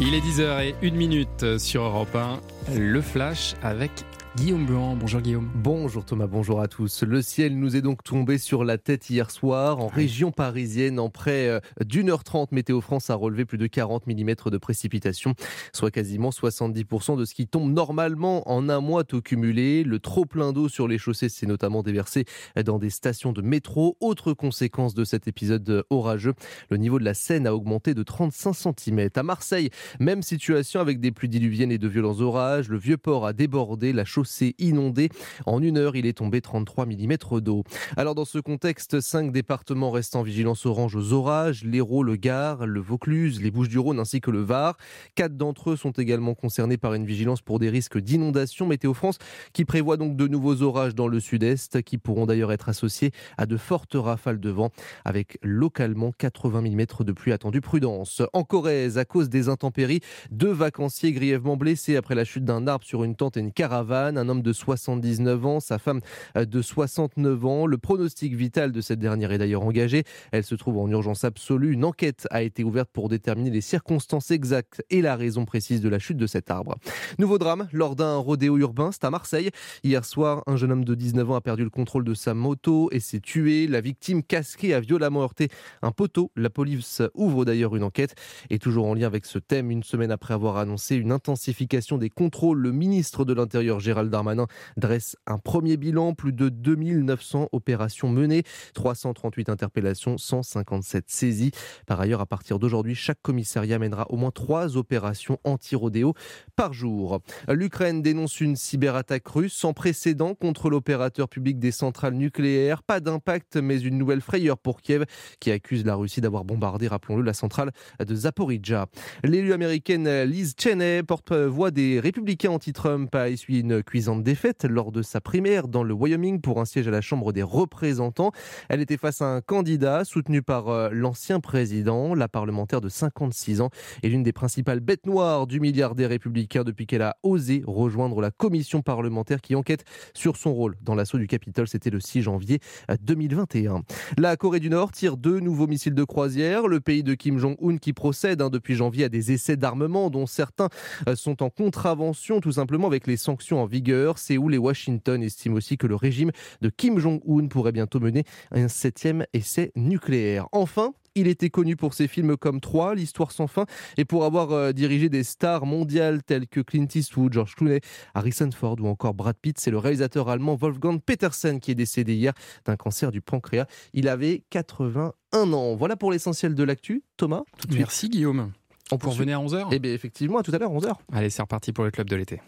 [0.00, 2.40] Il est 10h01 minute sur Europe 1.
[2.76, 3.92] Le flash avec
[4.36, 4.96] Guillaume Blanc.
[4.96, 5.48] Bonjour Guillaume.
[5.54, 7.02] Bonjour Thomas, bonjour à tous.
[7.04, 11.00] Le ciel nous est donc tombé sur la tête hier soir en région parisienne.
[11.00, 14.58] En près euh, d'une heure trente, Météo France a relevé plus de 40 mm de
[14.58, 15.32] précipitations,
[15.72, 19.84] soit quasiment 70% de ce qui tombe normalement en un mois tout cumulé.
[19.84, 22.26] Le trop plein d'eau sur les chaussées s'est notamment déversé
[22.62, 23.96] dans des stations de métro.
[24.00, 26.34] Autre conséquence de cet épisode orageux,
[26.68, 29.08] le niveau de la Seine a augmenté de 35 cm.
[29.16, 32.68] À Marseille, même situation avec des pluies diluviennes et de violents orages.
[32.68, 34.25] Le vieux port a débordé, la chaussée
[34.58, 35.08] inondée.
[35.46, 37.64] En une heure, il est tombé 33 mm d'eau.
[37.96, 42.66] Alors dans ce contexte, cinq départements restent en vigilance orange aux orages, l'Hérault, le Gard,
[42.66, 44.76] le Vaucluse, les Bouches-du-Rhône ainsi que le Var.
[45.14, 48.66] Quatre d'entre eux sont également concernés par une vigilance pour des risques d'inondation.
[48.66, 49.18] Météo France
[49.52, 53.46] qui prévoit donc de nouveaux orages dans le sud-est qui pourront d'ailleurs être associés à
[53.46, 54.70] de fortes rafales de vent
[55.04, 57.60] avec localement 80 mm de pluie attendue.
[57.60, 58.22] Prudence.
[58.32, 60.00] En Corrèze, à cause des intempéries,
[60.30, 64.15] deux vacanciers grièvement blessés après la chute d'un arbre sur une tente et une caravane
[64.18, 66.00] un homme de 79 ans, sa femme
[66.36, 67.66] euh, de 69 ans.
[67.66, 70.04] Le pronostic vital de cette dernière est d'ailleurs engagé.
[70.32, 71.72] Elle se trouve en urgence absolue.
[71.72, 75.88] Une enquête a été ouverte pour déterminer les circonstances exactes et la raison précise de
[75.88, 76.76] la chute de cet arbre.
[77.18, 79.50] Nouveau drame lors d'un rodéo urbain, c'est à Marseille.
[79.84, 82.88] Hier soir, un jeune homme de 19 ans a perdu le contrôle de sa moto
[82.92, 83.66] et s'est tué.
[83.66, 85.48] La victime casquée a violemment heurté
[85.82, 86.30] un poteau.
[86.36, 88.14] La police ouvre d'ailleurs une enquête.
[88.50, 92.10] Et toujours en lien avec ce thème, une semaine après avoir annoncé une intensification des
[92.10, 94.46] contrôles, le ministre de l'Intérieur Gérald Darmanin
[94.76, 96.14] dresse un premier bilan.
[96.14, 98.42] Plus de 2900 opérations menées,
[98.74, 101.50] 338 interpellations, 157 saisies.
[101.86, 106.14] Par ailleurs, à partir d'aujourd'hui, chaque commissariat mènera au moins trois opérations anti-rodéo
[106.54, 107.20] par jour.
[107.48, 112.82] L'Ukraine dénonce une cyberattaque russe sans précédent contre l'opérateur public des centrales nucléaires.
[112.82, 115.04] Pas d'impact, mais une nouvelle frayeur pour Kiev
[115.40, 117.72] qui accuse la Russie d'avoir bombardé, rappelons-le, la centrale
[118.04, 118.86] de Zaporizhzhia.
[119.24, 125.00] L'élue américaine Liz Cheney, porte-voix des républicains anti-Trump, a essuyé une cuisante défaite lors de
[125.00, 128.30] sa primaire dans le Wyoming pour un siège à la Chambre des représentants.
[128.68, 133.62] Elle était face à un candidat soutenu par euh, l'ancien président, la parlementaire de 56
[133.62, 133.70] ans,
[134.02, 138.30] et l'une des principales bêtes noires du milliardaire républicain depuis qu'elle a osé rejoindre la
[138.30, 141.66] commission parlementaire qui enquête sur son rôle dans l'assaut du Capitole.
[141.66, 142.58] C'était le 6 janvier
[143.00, 143.82] 2021.
[144.18, 146.68] La Corée du Nord tire deux nouveaux missiles de croisière.
[146.68, 150.26] Le pays de Kim Jong-un qui procède hein, depuis janvier à des essais d'armement dont
[150.26, 150.68] certains
[151.08, 153.75] euh, sont en contravention tout simplement avec les sanctions en vigueur.
[154.16, 158.68] Séoul et Washington estiment aussi que le régime de Kim Jong-un pourrait bientôt mener un
[158.68, 160.46] septième essai nucléaire.
[160.52, 163.64] Enfin, il était connu pour ses films comme 3, L'Histoire sans fin,
[163.96, 167.80] et pour avoir euh, dirigé des stars mondiales telles que Clint Eastwood, George Clooney,
[168.14, 169.58] Harrison Ford ou encore Brad Pitt.
[169.58, 172.34] C'est le réalisateur allemand Wolfgang Petersen qui est décédé hier
[172.66, 173.66] d'un cancer du pancréas.
[173.94, 175.74] Il avait 81 ans.
[175.74, 177.02] Voilà pour l'essentiel de l'actu.
[177.16, 177.80] Thomas, tout de suite.
[177.80, 178.52] Merci Guillaume.
[178.92, 180.92] On peut revenir à 11h Eh bien, effectivement, à tout à l'heure, 11h.
[181.12, 182.40] Allez, c'est reparti pour le club de l'été.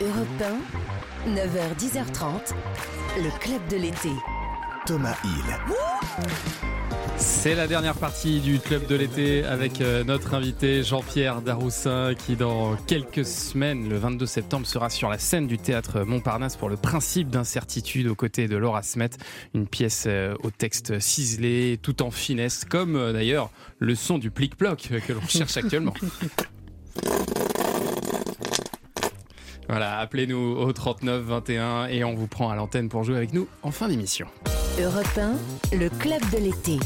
[0.00, 0.26] Europe
[1.26, 2.54] 1, 9h, 10h30,
[3.18, 4.08] le club de l'été.
[4.86, 5.58] Thomas Hill.
[7.18, 12.34] C'est la dernière partie du club de l'été avec euh, notre invité Jean-Pierre Daroussin qui
[12.34, 16.76] dans quelques semaines, le 22 septembre, sera sur la scène du théâtre Montparnasse pour le
[16.76, 19.10] principe d'incertitude aux côtés de Laura Smet,
[19.54, 24.30] une pièce euh, au texte ciselé, tout en finesse, comme euh, d'ailleurs le son du
[24.30, 25.94] plic-ploc que l'on cherche actuellement.
[29.72, 33.48] Voilà, appelez-nous au 39 21 et on vous prend à l'antenne pour jouer avec nous
[33.62, 34.26] en fin d'émission.
[34.78, 35.32] Europe 1,
[35.74, 36.78] le club de l'été.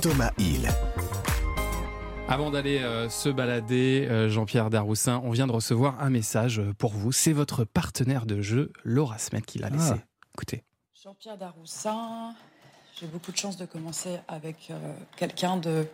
[0.00, 0.68] Thomas Hill.
[2.26, 6.72] Avant d'aller euh, se balader, euh, Jean-Pierre Daroussin, on vient de recevoir un message euh,
[6.76, 7.12] pour vous.
[7.12, 9.94] C'est votre partenaire de jeu, Laura Smet, qui l'a laissé.
[10.34, 10.64] Écoutez.
[11.00, 12.34] Jean-Pierre Daroussin,
[13.00, 15.86] j'ai beaucoup de chance de commencer avec euh, quelqu'un de,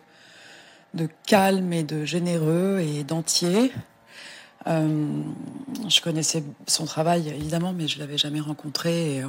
[0.95, 3.71] de calme et de généreux et d'entier.
[4.67, 5.21] Euh,
[5.87, 9.21] je connaissais son travail évidemment, mais je l'avais jamais rencontré.
[9.21, 9.27] Euh,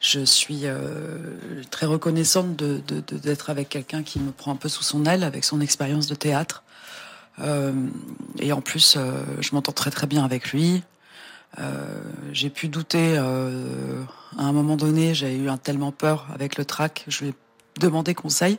[0.00, 1.36] je suis euh,
[1.70, 5.60] très reconnaissante d'être avec quelqu'un qui me prend un peu sous son aile avec son
[5.60, 6.62] expérience de théâtre.
[8.40, 8.98] Et en plus,
[9.38, 10.82] je m'entends très très bien avec lui.
[12.32, 13.22] J'ai pu douter à
[14.42, 17.34] un moment donné, j'ai eu un tellement peur avec le trac, je lui ai
[17.78, 18.58] demandé conseil.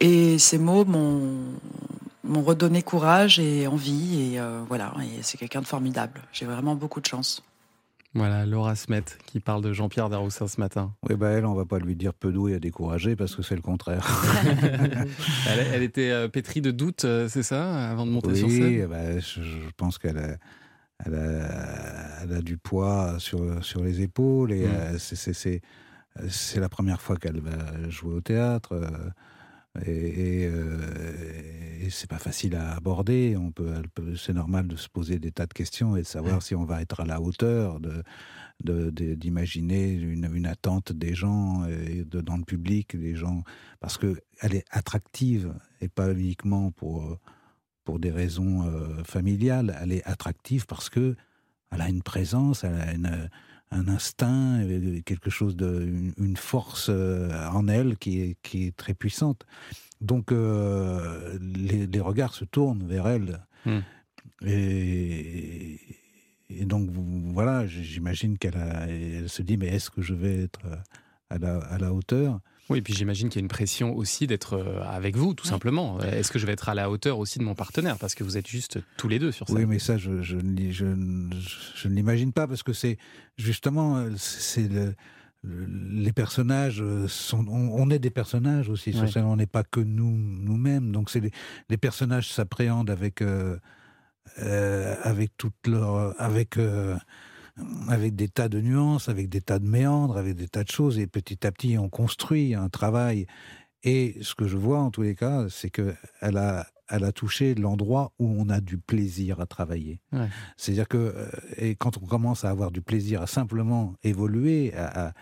[0.00, 1.54] Et ces mots m'ont
[2.24, 4.32] m'ont redonné courage et envie.
[4.34, 6.20] Et euh, voilà, et c'est quelqu'un de formidable.
[6.32, 7.42] J'ai vraiment beaucoup de chance.
[8.14, 10.92] Voilà, Laura Smet qui parle de Jean-Pierre Daroussin ce matin.
[11.08, 13.54] Oui, bah elle, on va pas lui dire peu doué à décourager parce que c'est
[13.56, 14.06] le contraire.
[15.48, 18.58] Elle, elle était euh, pétrie de doutes, euh, c'est ça, avant de monter sur oui,
[18.58, 18.86] scène?
[18.86, 20.36] bah, je, je pense qu'elle a-
[21.04, 24.70] elle a, elle a du poids sur, sur les épaules et Mm.
[24.70, 25.60] euh, c'est
[26.28, 28.78] c'est la première fois qu'elle va jouer au théâtre.
[29.86, 33.36] Et, et, euh, et c'est pas facile à aborder.
[33.36, 33.72] On peut,
[34.16, 36.82] c'est normal de se poser des tas de questions et de savoir si on va
[36.82, 38.02] être à la hauteur de,
[39.14, 43.42] d'imaginer une, une attente des gens et de, dans le public, des gens,
[43.80, 47.18] parce que elle est attractive et pas uniquement pour
[47.84, 49.76] pour des raisons euh, familiales.
[49.82, 51.16] Elle est attractive parce que
[51.72, 53.28] elle a une présence, elle a une-
[53.72, 54.64] un instinct,
[55.04, 59.44] quelque chose de, une, une force euh, en elle qui est, qui est très puissante.
[60.00, 63.46] Donc euh, les, les regards se tournent vers elle.
[63.64, 63.80] Hmm.
[64.46, 65.80] Et,
[66.48, 68.56] et donc voilà, j'imagine qu'elle
[68.88, 70.60] elle se dit mais est-ce que je vais être
[71.30, 72.40] à la, à la hauteur?
[72.72, 75.46] Oui, et puis j'imagine qu'il y a une pression aussi d'être euh, avec vous, tout
[75.46, 76.00] simplement.
[76.00, 77.98] Est-ce que je vais être à la hauteur aussi de mon partenaire?
[77.98, 79.56] Parce que vous êtes juste tous les deux sur scène.
[79.58, 81.30] Oui, mais ça, je, je, ne l'y- je ne-
[81.76, 82.98] je ne l'imagine pas parce que c'est
[83.36, 84.94] justement, euh, c'est le-
[85.42, 85.66] le-
[86.02, 89.10] les personnages euh, sont, on, est des personnages aussi sur Ouais.
[89.10, 90.92] scène, on n'est pas que nous nous-mêmes.
[90.92, 91.30] Donc c'est les,
[91.68, 93.56] les personnages s'appréhendent avec euh,
[94.38, 96.96] euh, avec toute leur avec euh,
[97.88, 100.98] avec des tas de nuances, avec des tas de méandres, avec des tas de choses
[100.98, 103.26] et petit à petit on construit un travail.
[103.84, 107.12] Et ce que je vois en tous les cas, c'est que elle a elle a
[107.12, 109.98] touché l'endroit où on a du plaisir à travailler.
[110.12, 110.28] Ouais.
[110.56, 111.26] C'est-à-dire que euh,
[111.56, 115.12] et quand on commence à avoir du plaisir à simplement évoluer, à, à-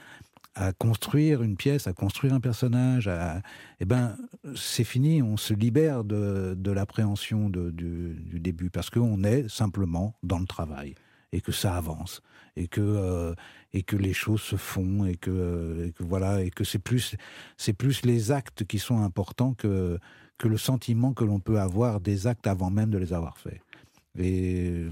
[0.56, 3.40] à construire une pièce, à construire un personnage, à,
[3.78, 4.16] eh ben
[4.56, 10.40] c'est fini, on se libère de, de l'appréhension du début parce qu'on est simplement dans
[10.40, 10.96] le travail
[11.32, 12.22] et que ça avance
[12.56, 13.34] et que euh,
[13.72, 16.78] et que les choses se font et que, euh, et que voilà et que c'est
[16.80, 17.14] plus
[17.56, 19.98] c'est plus les actes qui sont importants que
[20.38, 23.60] que le sentiment que l'on peut avoir des actes avant même de les avoir faits.
[24.18, 24.86] Et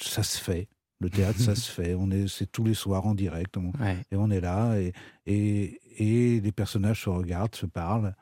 [0.00, 0.68] ça se fait.
[1.00, 1.94] Le théâtre, ça se fait.
[1.94, 3.56] On est, c'est tous les soirs en direct.
[3.56, 3.72] on-
[4.12, 4.78] Et on est là.
[4.80, 4.92] Et,
[5.26, 8.14] et, et les personnages se regardent, se parlent.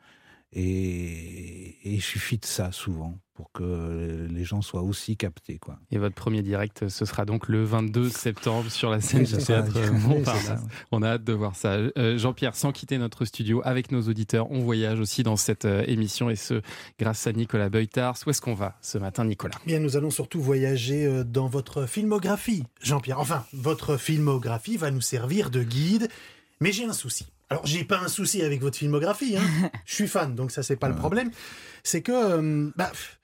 [0.53, 5.57] Et, et il suffit de ça souvent pour que les gens soient aussi captés.
[5.57, 5.79] Quoi.
[5.89, 9.43] Et votre premier direct, ce sera donc le 22 septembre sur la scène Oui, du
[9.43, 10.45] théâtre Montparnasse.
[10.45, 10.59] ça, ouais.
[10.91, 11.77] On a hâte de voir ça.
[11.97, 15.83] Euh, Jean-Pierre, sans quitter notre studio, avec nos auditeurs, on voyage aussi dans cette euh,
[15.87, 16.61] émission et ce
[16.99, 18.17] grâce à Nicolas Beutars.
[18.27, 19.55] Où est-ce qu'on va ce matin, Nicolas?
[19.65, 23.19] Bien, nous allons surtout voyager euh, dans votre filmographie, Jean-Pierre.
[23.19, 26.09] Enfin, votre filmographie va nous servir de guide,
[26.59, 27.25] mais j'ai un souci.
[27.51, 29.69] Alors, j'ai pas un souci avec votre filmographie, hein.
[29.85, 31.31] je suis fan, donc ça, c'est pas le problème.
[31.83, 33.19] C'est que, euh, bah, pff,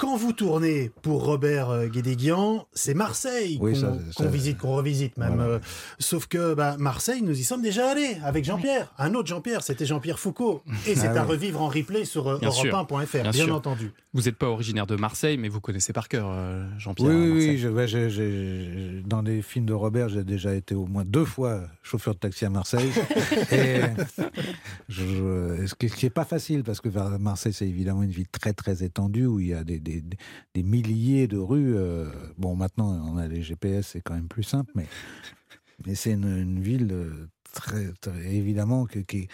[0.00, 3.78] quand vous tournez pour Robert euh, Guédéguian, c'est Marseille Oui,
[4.16, 5.34] qu'on visite, qu'on revisite même.
[5.34, 5.50] Voilà.
[5.52, 5.58] Euh,
[5.98, 8.92] sauf que bah, Marseille, nous y sommes déjà allés avec Jean-Pierre.
[8.98, 10.62] Un autre Jean-Pierre, c'était Jean-Pierre Foucault.
[10.86, 11.32] Et c'est Ah à oui.
[11.32, 12.74] revivre en replay sur euh, Bien sûr.
[12.74, 13.92] europe1.fr, bien, entendu.
[14.14, 17.10] Vous n'êtes pas originaire de Marseille, mais vous connaissez par cœur euh, Jean-Pierre.
[17.10, 21.60] Oui, oui, je- dans les films de Robert, j'ai déjà été au moins deux fois
[21.82, 22.90] chauffeur de taxi à Marseille.
[23.52, 23.80] et
[24.88, 26.88] je- je- ce qui ce qui est pas facile, parce que
[27.18, 30.16] Marseille, c'est évidemment une ville très, très étendue où il y a des, des, des-
[30.54, 31.74] des milliers de rues.
[31.76, 34.86] euh, bon, maintenant, on a les GPS, c'est quand même plus simple, mais,
[35.86, 39.28] mais c'est une, une ville euh, très, très- évidemment que- qui,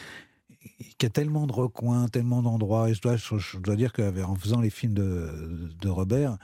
[0.98, 2.90] qui a tellement de recoins, tellement d'endroits.
[2.90, 6.38] Et je dois, je, je dois dire qu'en faisant les films de, de Robert,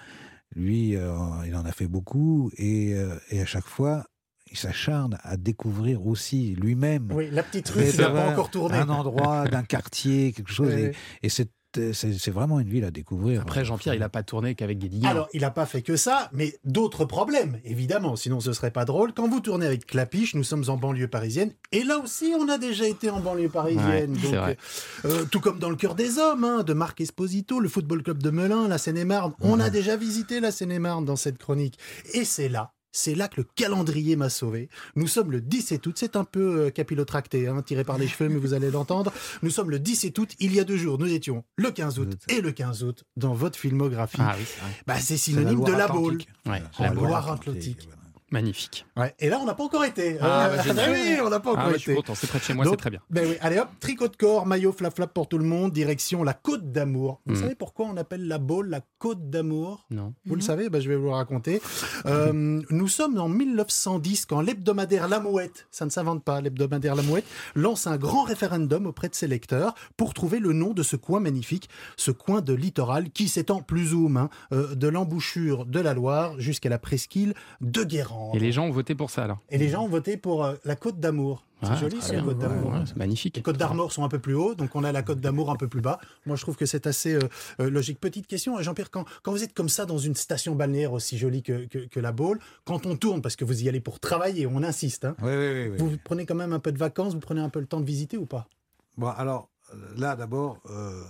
[0.55, 4.05] lui, euh, il en a fait beaucoup et, euh, et à chaque fois,
[4.51, 7.11] il s'acharne à découvrir aussi lui-même.
[7.11, 8.77] Oui, la petite rue n'a pas encore tournée.
[8.77, 10.69] Un endroit, d'un quartier, quelque chose.
[10.75, 10.97] Oui, et oui.
[11.23, 13.43] et c'est c'est c'est vraiment une ville à découvrir.
[13.43, 15.11] Après, Jean-Pierre, il n'a pas tourné qu'avec Guédiguian.
[15.11, 18.85] Alors, il n'a pas fait que ça, mais d'autres problèmes, évidemment, sinon ce serait pas
[18.85, 19.13] drôle.
[19.13, 22.59] Quand vous tournez avec Clapiche, nous sommes en banlieue parisienne, et là aussi, on a
[22.59, 24.17] déjà été en banlieue parisienne.
[24.17, 24.57] Ouais, donc,
[25.05, 28.23] euh, tout comme dans le cœur des hommes, hein, de Marc Esposito, le football club
[28.23, 29.33] de Melun, la Seine-et-Marne.
[29.41, 31.79] On a déjà visité la Seine-et-Marne dans cette chronique.
[32.15, 32.73] Et c'est là.
[32.93, 34.69] C'est là que le calendrier m'a sauvé.
[34.97, 38.29] Nous sommes le 17 août, c'est un peu euh, capillotracté, hein, tiré par les cheveux,
[38.29, 39.13] mais vous allez l'entendre.
[39.43, 42.17] Nous sommes le 17 août, il y a deux jours, nous étions le 15 août
[42.29, 44.19] et le 15 août dans votre filmographie.
[44.21, 44.85] Ah oui, c'est.
[44.87, 46.19] Bah, c'est synonyme de la boule.
[46.47, 47.89] Ouais, La la Loire-Atlantique.
[48.33, 48.87] Magnifique.
[48.97, 49.15] Ouais.
[49.21, 50.17] Et là, on n'a pas encore été.
[50.21, 50.91] Ah, Euh, bah, génial.
[50.91, 51.79] oui, on n'a pas Ah, encore bah, été.
[51.79, 53.01] je suis content, c'est près de chez moi, c'est très bien.
[53.11, 56.33] Ben oui, allez hop, tricot de corps, maillot flap-flap pour tout le monde, direction la
[56.35, 57.21] Côte d'Amour.
[57.27, 57.41] Vous Mm.
[57.41, 59.85] savez pourquoi on appelle la Baule la Côte d'Amour?
[59.91, 60.15] Non.
[60.27, 61.61] Vous le savez ben, Je vais vous le raconter.
[62.07, 62.33] Euh,
[62.71, 67.27] nous sommes en 1910 quand l'hebdomadaire La Mouette, ça ne s'invente pas, l'hebdomadaire La Mouette,
[67.55, 71.21] lance un grand référendum auprès de ses lecteurs pour trouver le nom de ce coin
[71.21, 75.93] magnifique, ce coin de littoral qui s'étend plus ou moins euh, de l'embouchure de la
[75.93, 78.22] Loire jusqu'à la presqu'île de Guérande.
[78.35, 80.55] Et les gens ont voté pour ça alors Et les gens ont voté pour euh,
[80.65, 81.45] la Côte d'Amour.
[81.63, 82.23] C'est Ah, joli, ça, la.
[82.23, 82.73] Côte d'Amour.
[82.73, 83.37] Ouais, ouais, c'est magnifique.
[83.37, 85.57] Les Côtes d'Armor sont un peu plus hauts, donc on a la Côte d'Amour un
[85.57, 86.01] peu plus bas.
[86.27, 87.21] Moi, je trouve que c'est assez euh,
[87.61, 88.01] euh, logique.
[88.01, 91.43] Petite question, Jean-Pierre, quand, quand vous êtes comme ça dans une station balnéaire aussi jolie
[91.45, 94.47] que, que, que la Baule, quand on tourne, parce que vous y allez pour travailler,
[94.49, 95.77] on insiste, hein, Oui, oui, oui, oui.
[95.79, 97.87] vous prenez quand même un peu de vacances, vous prenez un peu le temps de
[97.87, 98.49] visiter ou pas?
[98.97, 99.49] Bon, alors
[99.97, 101.01] là, d'abord, euh,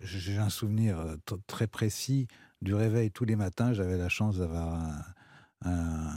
[0.00, 0.98] j'ai un souvenir
[1.46, 2.28] très précis
[2.60, 3.72] du réveil tous les matins.
[3.72, 5.02] J'avais la chance d'avoir un.
[5.64, 6.12] Un-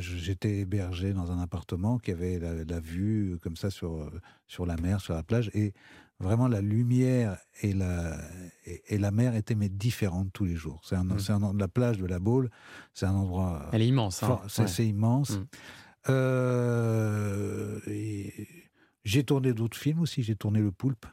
[0.00, 4.10] J'étais hébergé dans un appartement qui avait la, la vue comme ça sur, euh,
[4.48, 5.50] sur la mer, sur la plage.
[5.54, 5.72] Et
[6.18, 8.18] vraiment, la lumière et la,
[8.66, 10.80] et, et la mer étaient mais différentes tous les jours.
[10.84, 11.18] C'est un, Mm.
[11.20, 12.50] c'est un, la plage de la Baule,
[12.92, 13.68] c'est un endroit.
[13.72, 14.40] Elle est immense, hein.
[14.48, 14.86] C'est Ouais.
[14.88, 15.38] immense.
[15.38, 15.46] Mm.
[16.10, 18.32] Euh, et
[19.04, 20.22] j'ai tourné d'autres films aussi.
[20.22, 21.06] J'ai tourné Le Poulpe.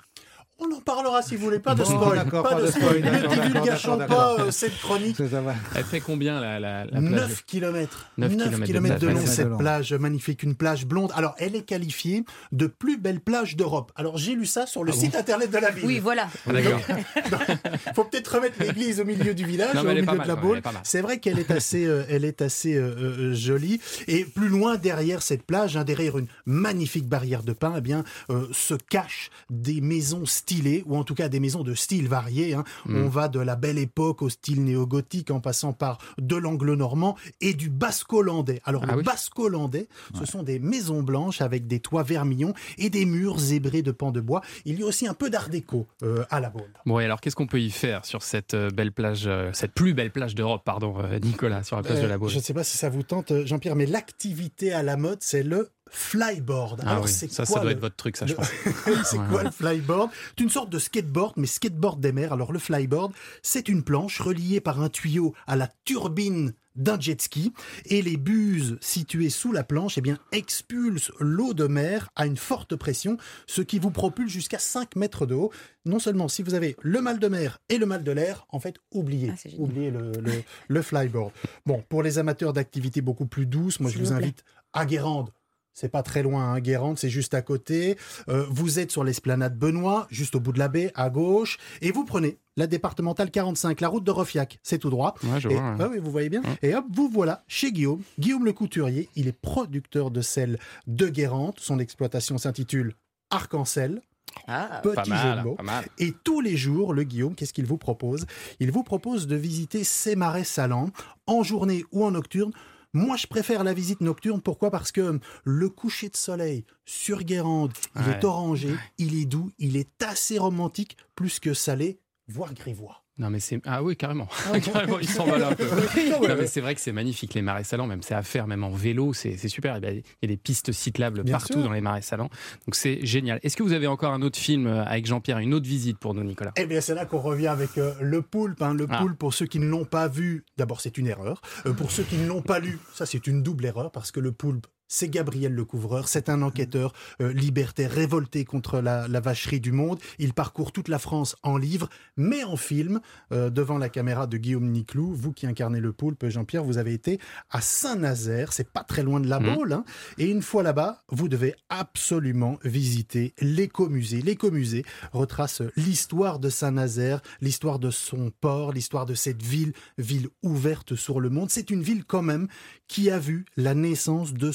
[0.64, 2.18] On en parlera si vous voulez, pas de Bon, spoil.
[2.20, 3.02] d'accord, pas, de spoil.
[3.02, 5.18] Ne d'accord, pas euh, cette chronique.
[5.18, 5.56] Ça va.
[5.76, 8.10] Elle fait combien la, la, la plage 9 km.
[8.18, 9.58] 9 9 kilomètres de km de long, cette long.
[9.58, 11.12] plage magnifique, une plage blonde.
[11.16, 13.92] Alors, elle est qualifiée de plus belle plage d'Europe.
[13.96, 15.86] Alors, j'ai lu ça sur le Ah bon site internet de la ville.
[15.86, 16.28] Oui, voilà.
[16.48, 16.80] Ah, D'accord.
[17.96, 20.62] faut peut-être remettre l'église au milieu du village, Non, au milieu de mal, la mal.
[20.84, 23.82] C'est vrai qu'elle est assez, euh, elle est assez euh, euh, jolie.
[24.08, 28.04] Et plus loin, derrière cette plage, hein, derrière une magnifique barrière de pin, eh bien,
[28.30, 30.51] euh, se cachent des maisons stylées,
[30.86, 32.54] ou en tout cas des maisons de style varié.
[32.54, 32.64] hein.
[32.86, 33.04] Mm.
[33.04, 37.54] On va de la belle époque au style néo-gothique, en passant par de l'anglo-normand et
[37.54, 38.62] du basque-hollandais.
[38.66, 39.88] Alors, Ah le oui basque-hollandais,
[40.18, 44.12] ce sont des maisons blanches avec des toits vermillons et des murs zébrés de pans
[44.12, 44.42] de bois.
[44.66, 46.72] Il y a aussi un peu d'art déco euh, à la Baule.
[46.86, 49.74] Bon, et alors qu'est-ce qu'on peut y faire sur cette euh, belle plage, euh, cette
[49.74, 52.54] plus belle plage d'Europe, pardon, Nicolas, sur la plage de la Baule Je ne sais
[52.54, 56.82] pas si ça vous tente, Jean-Pierre, mais l'activité à la mode, c'est le flyboard.
[56.86, 58.48] Ah Alors, oui, c'est ça, quoi ça doit le- être votre truc, ça, je pense.
[59.06, 59.44] c'est Ouais, quoi ouais.
[59.44, 60.10] le flyboard?
[60.38, 62.34] C'est une sorte de skateboard, mais skateboard des mers.
[62.34, 63.12] Alors, le flyboard,
[63.44, 67.52] c'est une planche reliée par un tuyau à la turbine d'un jet ski
[67.88, 72.38] et les buses situées sous la planche eh bien, expulsent l'eau de mer à une
[72.38, 75.52] forte pression, ce qui vous propulse jusqu'à 5 mètres de haut.
[75.84, 78.62] Non seulement si vous avez le mal de mer et le mal de l'air, en
[78.62, 81.34] fait, oubliez, Ah, oubliez le, le- le flyboard.
[81.66, 85.30] Bon, pour les amateurs d'activités beaucoup plus douces, moi je vous vous invite à Guérande.
[85.74, 87.98] C'est pas très loin, hein, Guérande, c'est juste à côté.
[88.30, 91.92] Euh, vous êtes sur l'esplanade Benoît, juste au bout de la baie, à gauche, et
[91.92, 95.16] vous prenez la départementale 45, la route de Refiac, c'est tout droit.
[95.24, 95.78] Ouais, je Et- vois, ouais.
[95.80, 96.42] ah oui, vous voyez bien.
[96.44, 96.58] Ouais.
[96.70, 98.02] Et hop, vous voilà chez Guillaume.
[98.20, 101.56] Guillaume le couturier, il est producteur de sel de Guérande.
[101.58, 102.94] Son exploitation s'intitule
[103.30, 104.02] Arc-en-Ciel.
[104.48, 105.56] Ah, Petit Pas jeu de mal, mots.
[105.56, 105.86] pas mal.
[106.00, 108.26] Et tous les jours, le Guillaume, qu'est-ce qu'il vous propose?
[108.60, 110.90] Il vous propose de visiter ces marais salants,
[111.28, 112.52] en journée ou en nocturne.
[112.94, 114.42] Moi, je préfère la visite nocturne.
[114.42, 114.70] Pourquoi?
[114.70, 118.12] Parce que le coucher de soleil sur Guérande, il Ouais.
[118.18, 123.01] est orangé, il est doux, il est assez romantique, plus que salé, voire grivois.
[123.18, 123.62] Non, mais c'est.
[123.66, 124.28] Ah oui, carrément.
[124.52, 125.66] Ah, carrément, il s'emballe un peu.
[126.10, 128.64] non, mais c'est vrai que c'est magnifique, les marais salants, même c'est à faire, même
[128.64, 129.78] en vélo, c'est c'est super.
[129.78, 131.64] Il y a- des pistes cyclables Bien partout sûr.
[131.64, 132.30] dans les marais salants.
[132.66, 133.40] Donc c'est génial.
[133.44, 136.14] Est-ce que vous avez encore un autre film euh, avec Jean-Pierre, une autre visite pour
[136.14, 136.52] nous, Nicolas?
[136.56, 138.62] Eh bien, c'est là qu'on revient avec euh, le poulpe.
[138.62, 138.74] hein.
[138.74, 139.00] Le Ah.
[139.02, 141.42] poulpe, pour ceux qui ne l'ont pas vu, d'abord, c'est une erreur.
[141.66, 144.20] Euh, pour ceux qui ne l'ont pas lu, ça, c'est une double erreur, parce que
[144.22, 146.10] le poulpe, c'est Gabriel le Couvreur.
[146.10, 150.00] C'est un enquêteur euh, libertaire révolté contre la, la vacherie du monde.
[150.20, 153.00] Il parcourt toute la France en livre, mais en film,
[153.32, 155.14] euh, devant la caméra de Guillaume Niclou.
[155.14, 157.20] Vous qui incarnez le poulpe, Jean-Pierre, vous avez été
[157.50, 158.52] à Saint-Nazaire.
[158.52, 159.56] C'est pas très loin de la Mhm.
[159.56, 159.74] Baule.
[159.74, 159.86] hein.
[160.18, 164.22] Et une fois là-bas, vous devez absolument visiter l'écomusée.
[164.22, 164.84] L'écomusée
[165.14, 171.20] retrace l'histoire de Saint-Nazaire, l'histoire de son port, l'histoire de cette ville, ville ouverte sur
[171.22, 171.50] le monde.
[171.50, 172.48] C'est une ville quand même
[172.88, 174.52] qui a vu la naissance de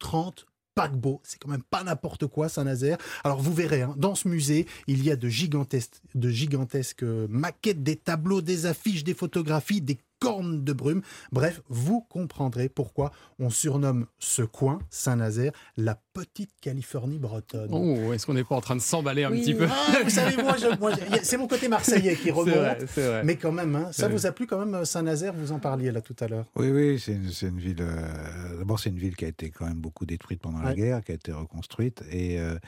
[0.00, 1.20] 130 paquebots.
[1.24, 2.98] C'est quand même pas n'importe quoi, Saint-Nazaire.
[3.24, 7.26] Alors vous verrez, hein, dans ce musée, il y a de gigantesques, de gigantesques euh,
[7.28, 11.02] maquettes, des tableaux, des affiches, des photographies, des cornes de brume.
[11.32, 17.70] Bref, vous comprendrez pourquoi on surnomme ce coin, Saint-Nazaire, la petite Californie bretonne.
[17.72, 19.40] Oh, est-ce qu'on n'est pas en train de s'emballer un Oui.
[19.40, 22.54] petit peu Ah, vous savez, moi, je- moi, je- c'est mon côté marseillais qui remonte.
[22.54, 23.24] vrai, c'est vrai.
[23.24, 26.00] Mais quand même, hein, ça vous a plu quand même, Saint-Nazaire Vous en parliez là
[26.02, 26.44] tout à l'heure.
[26.54, 27.80] Oui, oui, c'est une, c'est une ville.
[27.80, 31.02] euh, D'abord, c'est une ville qui a été quand même beaucoup détruite pendant la guerre,
[31.02, 32.58] qui a été reconstruite, et euh,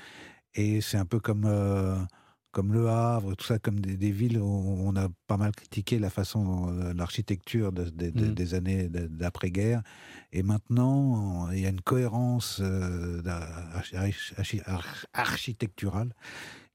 [0.55, 1.97] et c'est un peu comme euh,
[2.53, 4.45] comme Le Havre, tout ça, comme des, des villes où
[4.87, 8.35] on a pas mal critiqué la façon, euh, l'architecture de- de- de- Mm.
[8.35, 9.83] des années d'après-guerre,
[10.33, 16.13] et maintenant il y a une cohérence euh, d'archi- archi- archi- architecturale.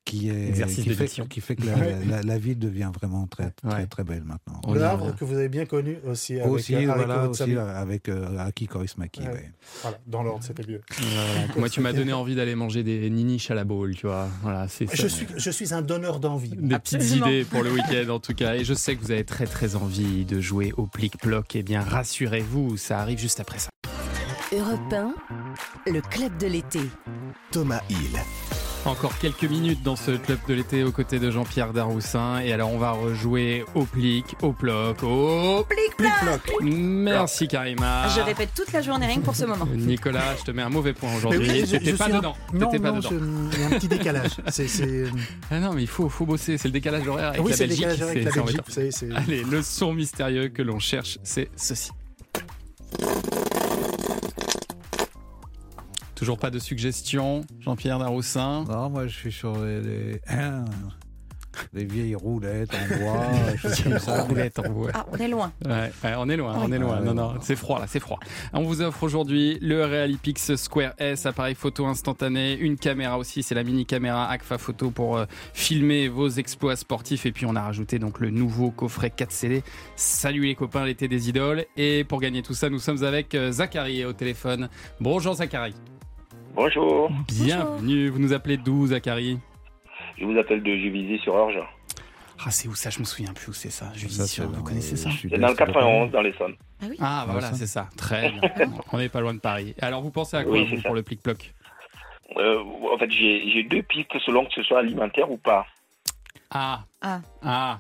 [0.07, 1.97] Qui, est, Exercice qui, de fait, qui fait que la, Ouais.
[2.09, 3.87] la- la ville devient vraiment très, très, Ouais.
[3.87, 4.61] très belle maintenant.
[4.73, 7.39] Le Havre que vous avez bien connu aussi avec, Aussi, euh, avec voilà, votre aussi
[7.39, 7.57] Samy.
[7.57, 9.27] avec euh, Aki Kaurismäki, Ouais.
[9.27, 9.51] ouais.
[9.81, 10.81] Voilà, dans l'ordre, c'était mieux.
[10.97, 11.47] Voilà.
[11.57, 14.29] Moi, tu m'as donné envie d'aller manger des niniches à la boule, tu vois.
[14.43, 14.87] Voilà, c'est.
[14.95, 16.51] Je suis, je suis un donneur d'envie.
[16.55, 18.55] Des petites idées pour le week-end en tout cas.
[18.55, 21.53] Et je sais que vous avez très très envie de jouer au plic-ploc.
[21.57, 23.69] Eh bien, rassurez-vous, ça arrive juste après ça.
[24.53, 25.13] Europe 1,
[25.91, 26.79] le club de l'été.
[27.51, 28.17] Thomas Hill.
[28.85, 32.39] Encore quelques minutes dans ce club de l'été aux côtés de Jean-Pierre Daroussin.
[32.39, 36.61] Et alors, on va rejouer au plic, au ploc, au Plic-ploc.
[36.61, 38.07] Merci Karima.
[38.15, 39.67] Je répète toute la journée rien que pour ce moment.
[39.75, 41.49] Nicolas, je te mets un mauvais point aujourd'hui.
[41.49, 42.35] oui, T'étais pas suis un- dedans.
[42.53, 43.09] Non, pas non, dedans.
[43.11, 44.31] je- il y a un petit décalage.
[44.47, 45.05] C'est-
[45.51, 46.57] Ah non, mais il faut, faut bosser.
[46.57, 47.85] C'est le décalage horaire avec Oui, la c'est le Belgique.
[47.87, 51.91] décalage horaire avec la Belgique, Allez, le son mystérieux que l'on cherche, c'est ceci.
[56.17, 60.21] Toujours pas de suggestions, Jean-Pierre Daroussin Non, moi je suis sur les, les,
[61.73, 64.23] les vieilles roulettes en bois, des choses comme ça.
[64.23, 64.89] Roulette en bois.
[64.95, 65.51] Ah, on est loin.
[65.63, 67.01] Ouais, ouais, on est loin, on est loin.
[67.01, 67.13] Non, ouais.
[67.13, 68.17] non, c'est froid là, c'est froid.
[68.51, 73.53] On vous offre aujourd'hui le Realipix Square S, appareil photo instantané, une caméra aussi, c'est
[73.53, 77.27] la mini caméra Agfa Photo pour euh, filmer vos exploits sportifs.
[77.27, 79.63] Et puis on a rajouté donc le nouveau coffret 4 CD.
[79.95, 81.65] Salut les copains, l'été des idoles.
[81.77, 84.67] Et pour gagner tout ça, nous sommes avec euh, Zachary au téléphone.
[84.99, 85.75] Bonjour Zachary.
[86.57, 87.11] Bonjour.
[87.27, 88.09] Bienvenue.
[88.09, 89.37] Vous nous appelez d'où Zachary?
[90.17, 91.59] Je vous appelle de Juvisy sur Orge.
[92.43, 92.89] Ah, c'est où ça?
[92.89, 93.93] Je me souviens plus où c'est ça.
[93.93, 95.11] Sûr, c'est vous connaissez ça?
[95.21, 95.71] C'est dans le de Paris.
[95.73, 96.55] 91, dans l'Essonne.
[96.81, 97.55] Ah oui Ah, bah voilà, ça.
[97.57, 97.87] c'est ça.
[97.95, 98.73] Très bien.
[98.91, 99.75] On n'est pas loin de Paris.
[99.83, 101.53] Alors, vous pensez à quoi, Oui, vous, pour le plic-ploc?
[102.37, 105.67] Euh, en fait, j'ai j'ai deux pistes selon que ce soit alimentaire ou pas.
[106.49, 106.85] Ah.
[107.03, 107.19] Ah.
[107.43, 107.77] Ah.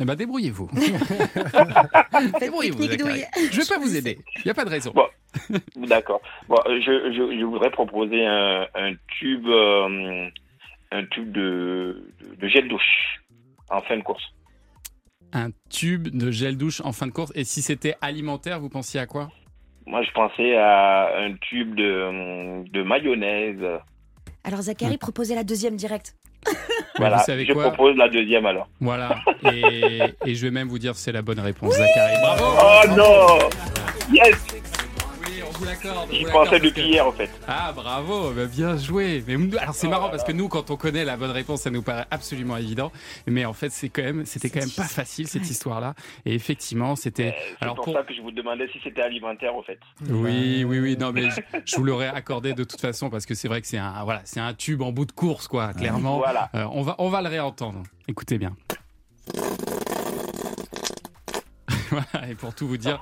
[0.00, 0.68] Eh ben, débrouillez-vous.
[2.40, 2.82] débrouillez-vous.
[2.82, 4.18] Je vais pas vous aider.
[4.38, 4.92] Il n'y a pas de raison.
[4.92, 5.06] Bon,
[5.76, 6.20] d'accord.
[6.48, 10.28] Bon, euh, je, je, je voudrais proposer un, un tube, euh,
[10.90, 13.20] un tube de, de, gel douche
[13.70, 14.24] en fin de course.
[15.32, 17.32] Un tube de gel douche en fin de course.
[17.36, 19.30] Et si c'était alimentaire, vous pensiez à quoi?
[19.86, 23.64] Moi, je pensais à un tube de, de mayonnaise.
[24.42, 26.14] Alors Zachary proposait la deuxième direct.
[26.98, 28.68] Voilà, vous savez je quoi propose la deuxième alors.
[28.80, 29.16] Voilà.
[29.52, 32.14] Et, et je vais même vous dire c'est la bonne réponse, Zachary.
[32.22, 33.48] Bravo Oh non
[34.12, 34.43] Yes
[35.54, 36.10] On vous l'accorde.
[36.12, 37.30] J'y pensais depuis que- hier en fait.
[37.46, 39.22] Ah bravo, bah, bien joué.
[39.26, 41.82] Mais alors c'est marrant parce que nous quand on connaît la bonne réponse, ça nous
[41.82, 42.90] paraît absolument évident.
[43.26, 45.94] Mais en fait c'est quand même, c'était quand même pas facile cette histoire-là.
[46.26, 47.34] Et effectivement c'était.
[47.38, 47.94] C'est Alors pour, pour.
[47.94, 49.78] ça que je vous demandais si c'était alimentaire en fait.
[50.08, 50.96] Oui, oui, oui.
[50.98, 53.66] Non mais je, je vous l'aurais accordé de toute façon parce que c'est vrai que
[53.66, 56.18] c'est un, voilà, c'est un tube en bout de course quoi, clairement.
[56.18, 56.50] Voilà.
[56.54, 57.82] Euh, on va, on va le réentendre.
[58.08, 58.56] Écoutez bien.
[62.30, 63.00] et pour tout vous dire,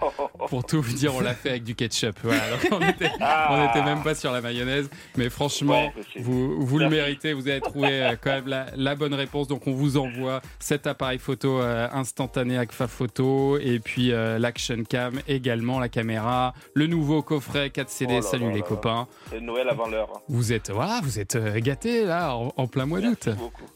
[0.49, 2.17] pour tout vous dire, on l'a fait avec du ketchup.
[2.23, 3.11] Voilà, on était,
[3.51, 7.33] on était même pas sur la mayonnaise, mais franchement, Ouais, vous, vous le méritez.
[7.33, 9.49] Vous avez trouvé euh, quand même la, la bonne réponse.
[9.49, 14.83] Donc on vous envoie cet appareil photo euh, instantané Agfa Photo et puis euh, l'action
[14.89, 18.15] cam également, la caméra, le nouveau coffret 4 CD.
[18.19, 19.07] Oh Salut là les là copains.
[19.31, 20.09] C'est Noël avant l'heure.
[20.15, 20.21] hein.
[20.29, 23.29] Vous êtes, voilà, vous êtes euh, gâtés là, en, en plein mois d'août.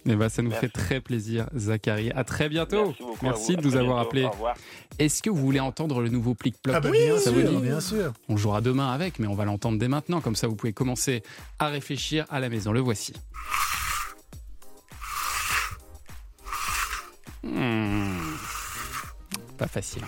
[0.07, 0.67] Et ben, ça nous Merci.
[0.67, 2.11] fait très plaisir, Zachary.
[2.15, 2.95] À très bientôt.
[3.23, 4.37] Merci Merci de nous avoir bientôt.
[4.99, 7.43] Est-ce que vous voulez entendre le nouveau plic ploc Ah bah bien Ça sûr, vous
[7.43, 8.13] dit bien sûr.
[8.29, 10.21] On jouera demain avec, mais on va l'entendre dès maintenant.
[10.21, 11.23] Comme ça, vous pouvez commencer
[11.59, 12.73] à réfléchir à la maison.
[12.73, 13.13] Le voici.
[17.43, 18.13] Hmm.
[19.59, 20.03] Pas facile.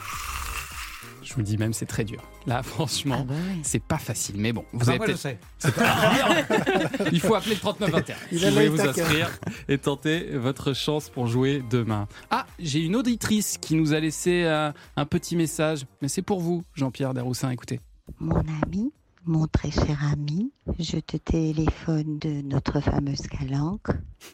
[1.29, 2.23] Je vous dis même, c'est très dur.
[2.47, 3.27] Là, franchement,
[3.63, 4.37] c'est pas facile.
[4.39, 5.39] Mais bon, vous Ah bah, avez moi, je peut-être- sais.
[5.59, 9.31] C'est pas- Il faut appeler le 3921 Il si a vous voulez vous inscrire
[9.69, 12.09] et tenter votre chance pour jouer demain.
[12.31, 16.41] Ah, j'ai une auditrice qui nous a laissé euh, un petit message, mais c'est pour
[16.41, 17.51] vous, Jean-Pierre Daroussin.
[17.51, 17.79] Écoutez.
[18.21, 18.91] Mon ami,
[19.27, 23.89] mon très cher ami, je te téléphone de notre fameuse calanque.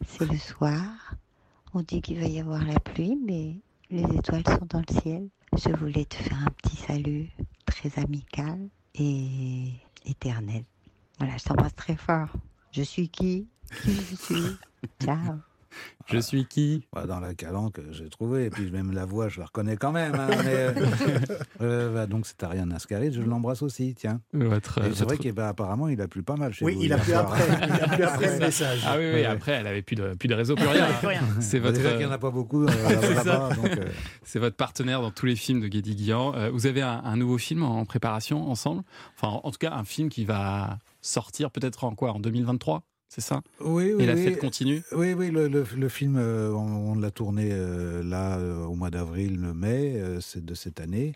[0.07, 0.81] C'est le soir.
[1.73, 3.57] On dit qu'il va y avoir la pluie, mais
[3.91, 5.29] les étoiles sont dans le ciel.
[5.57, 7.31] Je voulais te faire un petit salut
[7.65, 8.59] très amical
[8.97, 9.71] et
[10.05, 10.65] éternel.
[11.19, 12.29] Voilà, je t'embrasse très fort.
[12.73, 13.47] Je suis qui?
[13.83, 14.59] Qui je suis?
[15.03, 15.39] Ciao.
[16.07, 18.45] Je suis qui Bah, Dans la calanque, j'ai trouvé.
[18.47, 20.15] Et puis même la voix, je la reconnais quand même.
[20.15, 20.73] hein, mais, euh,
[21.63, 24.21] euh, bah, donc c'est Ariane Ascaride, je l'embrasse aussi, tiens.
[24.33, 26.83] Votre, Et c'est votre- vrai qu'apparemment, il a plu pas mal chez Oui, vous.
[26.83, 27.43] il a plu après.
[27.49, 28.83] Il a plu après le message.
[28.87, 30.87] Ah oui, oui, Ouais, après, elle avait plus de, plus de réseau, plus rien.
[31.41, 31.79] C'est Bah, votre.
[31.79, 32.69] déjà qu'il n'y en a pas beaucoup euh,
[33.01, 33.25] C'est ça.
[33.25, 33.55] là-bas.
[33.55, 33.85] donc, euh,
[34.25, 36.33] C'est votre partenaire dans tous les films de Guédi Guillain.
[36.35, 38.83] Euh, vous avez un, un nouveau film en préparation ensemble?
[39.17, 42.83] Enfin, en tout cas, un film qui va sortir peut-être en quoi En 2023
[43.15, 43.43] C'est ça?
[43.61, 44.03] Oui, oui.
[44.03, 44.25] Et la oui.
[44.25, 44.83] fête continue?
[44.91, 48.75] Oui, oui, le, le- le film, euh, on, on l'a tourné euh, là euh, au
[48.75, 51.13] mois d'avril, mai euh, c'est de cette année.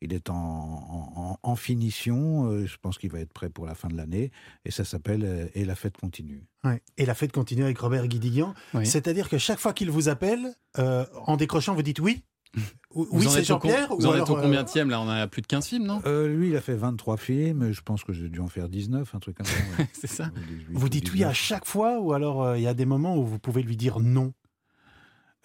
[0.00, 2.64] Il est en, en- en- en finition.
[2.64, 4.30] je pense qu'il va être prêt pour la fin de l'année.
[4.64, 6.44] Et ça s'appelle euh, Et la fête continue.
[6.62, 6.80] Ouais.
[6.98, 8.54] Et la fête continue avec Robert Guédiguian.
[8.74, 8.86] Oui.
[8.86, 12.22] C'est-à-dire que chaque fois qu'il vous appelle, euh, en décrochant, vous dites oui?
[12.56, 12.60] Ou-
[12.92, 14.64] Vous Oui, en c'est êtes au con- Jean-Pierre Vous ou en êtes au euh, combien
[14.90, 15.00] là?
[15.00, 16.02] On a plus de 15 films, non?
[16.06, 17.70] Euh, lui, il a fait 23 films.
[17.72, 19.52] Je pense que j'ai dû en faire 19, un truc comme ça.
[19.78, 19.88] ouais.
[19.92, 20.30] C'est ça
[20.72, 23.24] Vous dites oui à chaque fois ou alors euh, il y a des moments où
[23.24, 24.32] vous pouvez lui dire non?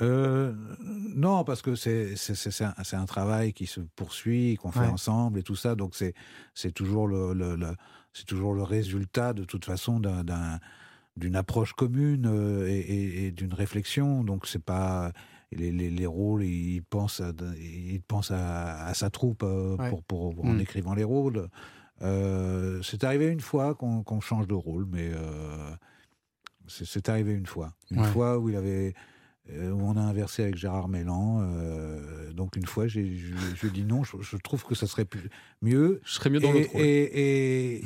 [0.01, 0.53] Euh,
[1.15, 2.15] non, parce que c'est
[2.95, 4.87] un, travail qui se poursuit, qu'on fait Ouais.
[4.87, 5.75] ensemble et tout ça.
[5.75, 6.13] Donc c'est
[6.53, 7.75] c'est toujours le, le- le-
[8.11, 10.59] c'est toujours le résultat de toute façon d'un- d'un
[11.15, 14.25] d'une approche commune euh, et, et- et d'une réflexion.
[14.25, 15.13] Donc c'est pas
[15.55, 19.89] les, les, les rôles, ils pensent à, ils pensent à, à sa troupe euh, Ouais.
[19.89, 20.59] pour, pour en Mm.
[20.61, 21.47] écrivant les rôles.
[22.01, 25.75] Euh, c'est arrivé une fois qu'on change de rôle, mais euh,
[26.67, 27.73] c'est arrivé une fois.
[27.91, 28.07] Une Ouais.
[28.11, 28.93] fois où il avait
[29.47, 31.43] où on a inversé avec Gérard Mélan.
[32.33, 34.03] donc une fois, j'ai je, je dis non.
[34.03, 35.29] Je, je trouve que ça serait plus,
[35.65, 35.99] mieux.
[36.05, 36.69] Je serais mieux dans l'autre.
[36.75, 37.83] Et, et,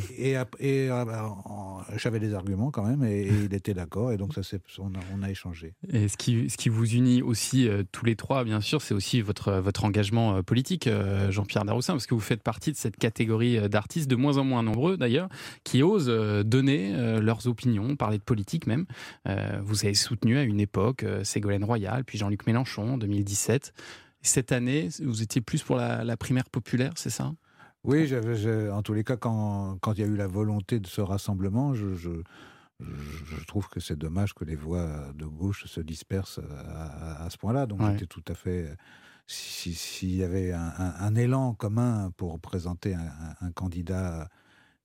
[0.59, 4.11] et, euh, en- j'avais des arguments quand même, et, il était d'accord.
[4.11, 4.41] Et donc ça,
[4.79, 5.73] on a, on a échangé.
[5.91, 8.93] Et ce qui, ce qui vous unit aussi euh, tous les trois, bien sûr, c'est
[8.93, 12.77] aussi votre, votre engagement euh, politique, euh, Jean-Pierre Daroussin, parce que vous faites partie de
[12.77, 15.29] cette catégorie euh, d'artistes, de moins en moins nombreux d'ailleurs,
[15.63, 18.85] qui osent euh, donner euh, leurs opinions, parler de politique même.
[19.27, 23.73] Euh, vous avez soutenu à une époque euh, Ségolène Royal, puis Jean-Luc Mélenchon en 2017.
[24.21, 27.31] Cette année, vous étiez plus pour la, la primaire populaire, c'est ça?
[27.85, 28.11] Oui,
[28.71, 31.73] en tous les cas, quand, quand il y a eu la volonté de ce rassemblement,
[31.73, 32.11] je, je,
[32.81, 37.25] je- je trouve que c'est dommage que les voix de gauche se dispersent à, à-
[37.25, 37.67] à ce point-là.
[37.67, 37.85] Donc Ouais.
[37.85, 38.75] j'étais tout à fait.
[39.27, 44.29] si- S'il y avait un, un- un élan commun pour présenter un, candidat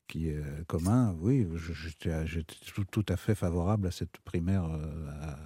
[0.09, 5.39] qui est commun, oui, j'étais tout, tout à fait favorable à cette primaire, euh, à,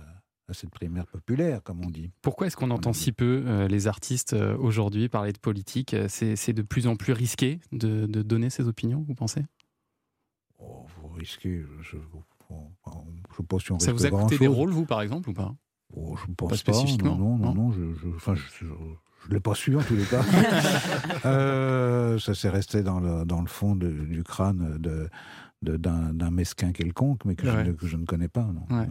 [0.48, 2.10] à cette primaire populaire, comme on dit.
[2.22, 6.06] Pourquoi est-ce qu'on entend si peu euh, les artistes euh, aujourd'hui parler de politique Euh,
[6.08, 9.44] C'est de plus en plus risqué de, de donner ses opinions, vous pensez?
[10.58, 14.86] Vous risquez, je ne sais pas si on Ça vous a coûté des rôles, vous,
[14.86, 15.54] par exemple, ou pas?
[15.94, 16.56] Oh, je ne pense Pas pas.
[16.78, 18.66] spécifiquement, Non, non, non non, je, je, enfin, je, je,
[19.26, 20.22] je l'ai pas su en tous les cas.
[21.24, 25.08] Euh, ça s'est resté dans le, dans le fond de- du crâne de,
[25.62, 27.64] de- d'un, d'un mesquin quelconque, mais que, Ouais.
[27.64, 28.44] je, ne, que je ne connais pas.
[28.44, 28.66] Non.
[28.76, 28.86] Ouais.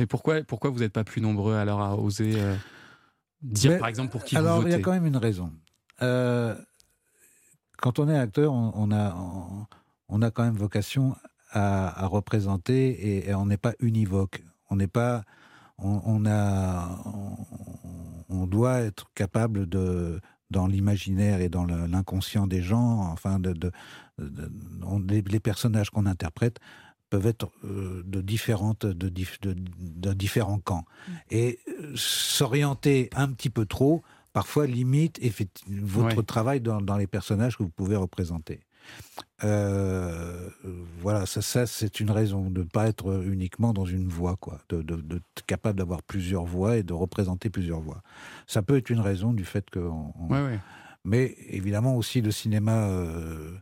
[0.00, 2.56] Mais pourquoi, pourquoi vous n'êtes pas plus nombreux alors à oser euh,
[3.42, 4.82] dire, Mais, par exemple, pour qui Alors, vous il y votez?
[4.82, 5.52] a quand même une raison.
[6.00, 6.56] Euh,
[7.76, 9.66] quand on est acteur, on, on a, on,
[10.08, 11.16] on a quand même vocation
[11.50, 14.42] à, à représenter et, et on n'est pas univoque.
[14.70, 15.22] On n'est pas.
[15.76, 16.98] On, on a.
[18.30, 23.70] On, doit être capable de dans l'imaginaire et dans l'inconscient des gens, enfin, de,
[24.18, 26.58] les personnages qu'on interprète
[27.10, 30.84] peuvent être euh, de différentes, de, dif- de- de différents camps.
[31.30, 34.02] Et euh, s'orienter un petit peu trop,
[34.32, 35.20] parfois limite
[35.68, 36.22] votre Ouais.
[36.22, 38.60] travail dans, dans les personnages que vous pouvez représenter.
[39.44, 40.48] Euh,
[41.00, 44.60] voilà, ça, ça c'est une raison de ne pas être uniquement dans une voix, quoi,
[44.68, 48.02] de, de, de être capable d'avoir plusieurs voix et de représenter plusieurs voix.
[48.46, 49.78] Ça peut être une raison du fait que.
[49.80, 50.58] on- on- Ouais, ouais.
[51.04, 53.52] Mais évidemment aussi le cinéma euh,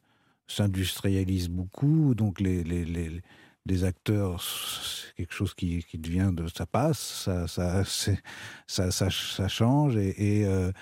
[0.49, 3.23] s'industrialise beaucoup, donc les, les, les,
[3.67, 7.85] les acteurs, c'est quelque chose qui, qui devient de ça passe, ça, ça,
[8.67, 10.73] ça, ça, ça change et, et, euh,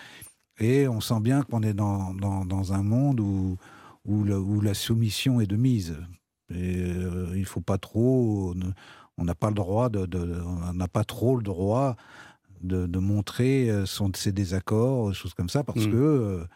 [0.59, 3.57] et on sent bien qu'on est dans, dans, dans un monde où,
[4.05, 5.97] où, le- où la soumission est de mise.
[6.51, 8.55] Et, euh, il faut pas trop,
[9.19, 11.97] on n'a pas le droit de, de- on n'a pas trop le droit
[12.63, 15.91] de, de montrer euh, son, ses désaccords, des choses comme ça, parce Mm.
[15.91, 16.47] que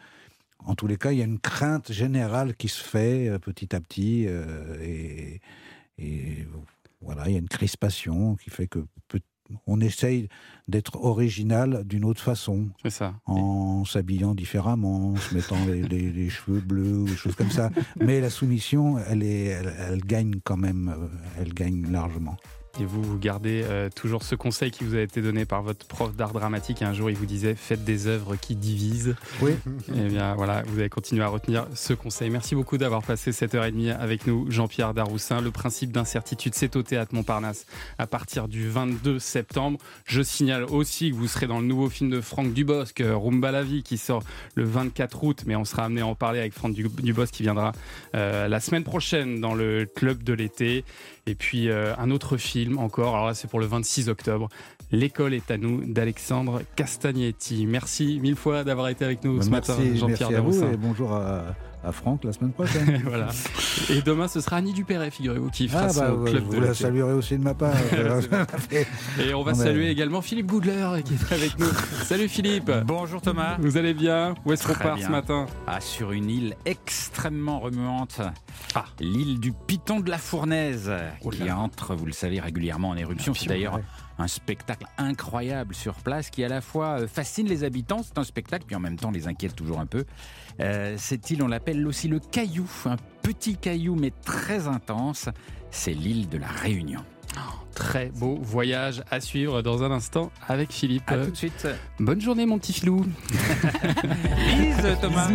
[0.65, 3.75] en tous les cas, il y a une crainte générale qui se fait euh, petit
[3.75, 5.41] à petit, euh, et,
[5.99, 6.47] et
[7.01, 8.85] voilà, il y a une crispation qui fait que
[9.67, 10.29] on essaye
[10.69, 12.69] d'être original d'une autre façon.
[12.85, 13.15] C'est ça.
[13.27, 17.51] En s'habillant différemment, en se mettant les, les- les cheveux bleus ou des choses comme
[17.51, 17.71] ça.
[18.01, 21.09] Mais la soumission, elle, est, elle, elle gagne quand même, euh,
[21.41, 22.37] elle gagne largement.
[22.79, 25.85] Et vous, vous gardez euh, toujours ce conseil qui vous a été donné par votre
[25.87, 26.83] prof d'art dramatique.
[26.83, 29.17] Un jour, il vous disait faites des œuvres qui divisent.
[29.43, 29.53] Oui.
[29.97, 32.31] Et bien voilà, vous avez continué à retenir ce conseil.
[32.31, 35.41] Merci beaucoup d'avoir passé cette heure et demie avec nous, Jean-Pierre Daroussin.
[35.41, 37.67] Le principe d'incertitude, c'est au théâtre Montparnasse
[37.99, 39.79] à partir du 22 septembre.
[40.07, 43.51] Je signale aussi que vous serez dans le nouveau film de Franck Dubosc, euh, Rumba
[43.51, 44.23] la vie, qui sort
[44.55, 45.43] le 24 août.
[45.45, 47.73] Mais on sera amené à en parler avec Franck Du- Dubosc qui viendra
[48.15, 50.85] euh, la semaine prochaine dans le club de l'été.
[51.27, 54.49] Et puis euh, un autre film encore, alors là c'est pour le 26 octobre,
[54.93, 57.67] L'école est à nous d'Alexandre Castagnetti.
[57.67, 60.73] Merci mille fois d'avoir été avec nous ce merci, matin, Jean-Pierre merci à vous Daroussin.
[60.73, 61.45] et bonjour à,
[61.83, 63.01] à Franck la semaine prochaine.
[63.07, 63.29] voilà.
[63.91, 66.49] Et demain, ce sera Annie Dupéret, figurez-vous, qui fera Ah bah, son ouais, club je
[66.49, 66.83] de vous la l'été.
[66.83, 67.75] saluerai aussi de ma part.
[69.21, 71.67] Et on va Non, mais- saluer également Philippe Goudler qui est avec nous.
[72.05, 72.71] Salut Philippe.
[72.87, 73.57] Bonjour Thomas.
[73.61, 75.07] Vous allez bien Où est-ce qu'on part bien.
[75.07, 78.21] ce matin Ah, sur une île extrêmement remuante.
[79.01, 80.91] L'île du Piton de la Fournaise,
[81.33, 83.35] qui entre, vous le savez, régulièrement en éruption.
[83.35, 83.81] C'est d'ailleurs
[84.19, 88.25] un spectacle incroyable sur place qui à la fois euh, fascine les habitants, c'est un
[88.25, 90.05] spectacle, puis en même temps les inquiète toujours un peu.
[90.61, 95.29] Euh, cette île, on l'appelle aussi le Caillou, un petit caillou mais très intense.
[95.71, 97.05] C'est l'île de la Réunion.
[97.75, 101.05] Très beau voyage à suivre dans un instant avec Philippe.
[101.07, 101.69] À tout de suite.
[101.99, 103.07] Bonne journée mon petit filou.
[104.59, 105.31] Lise Thomas.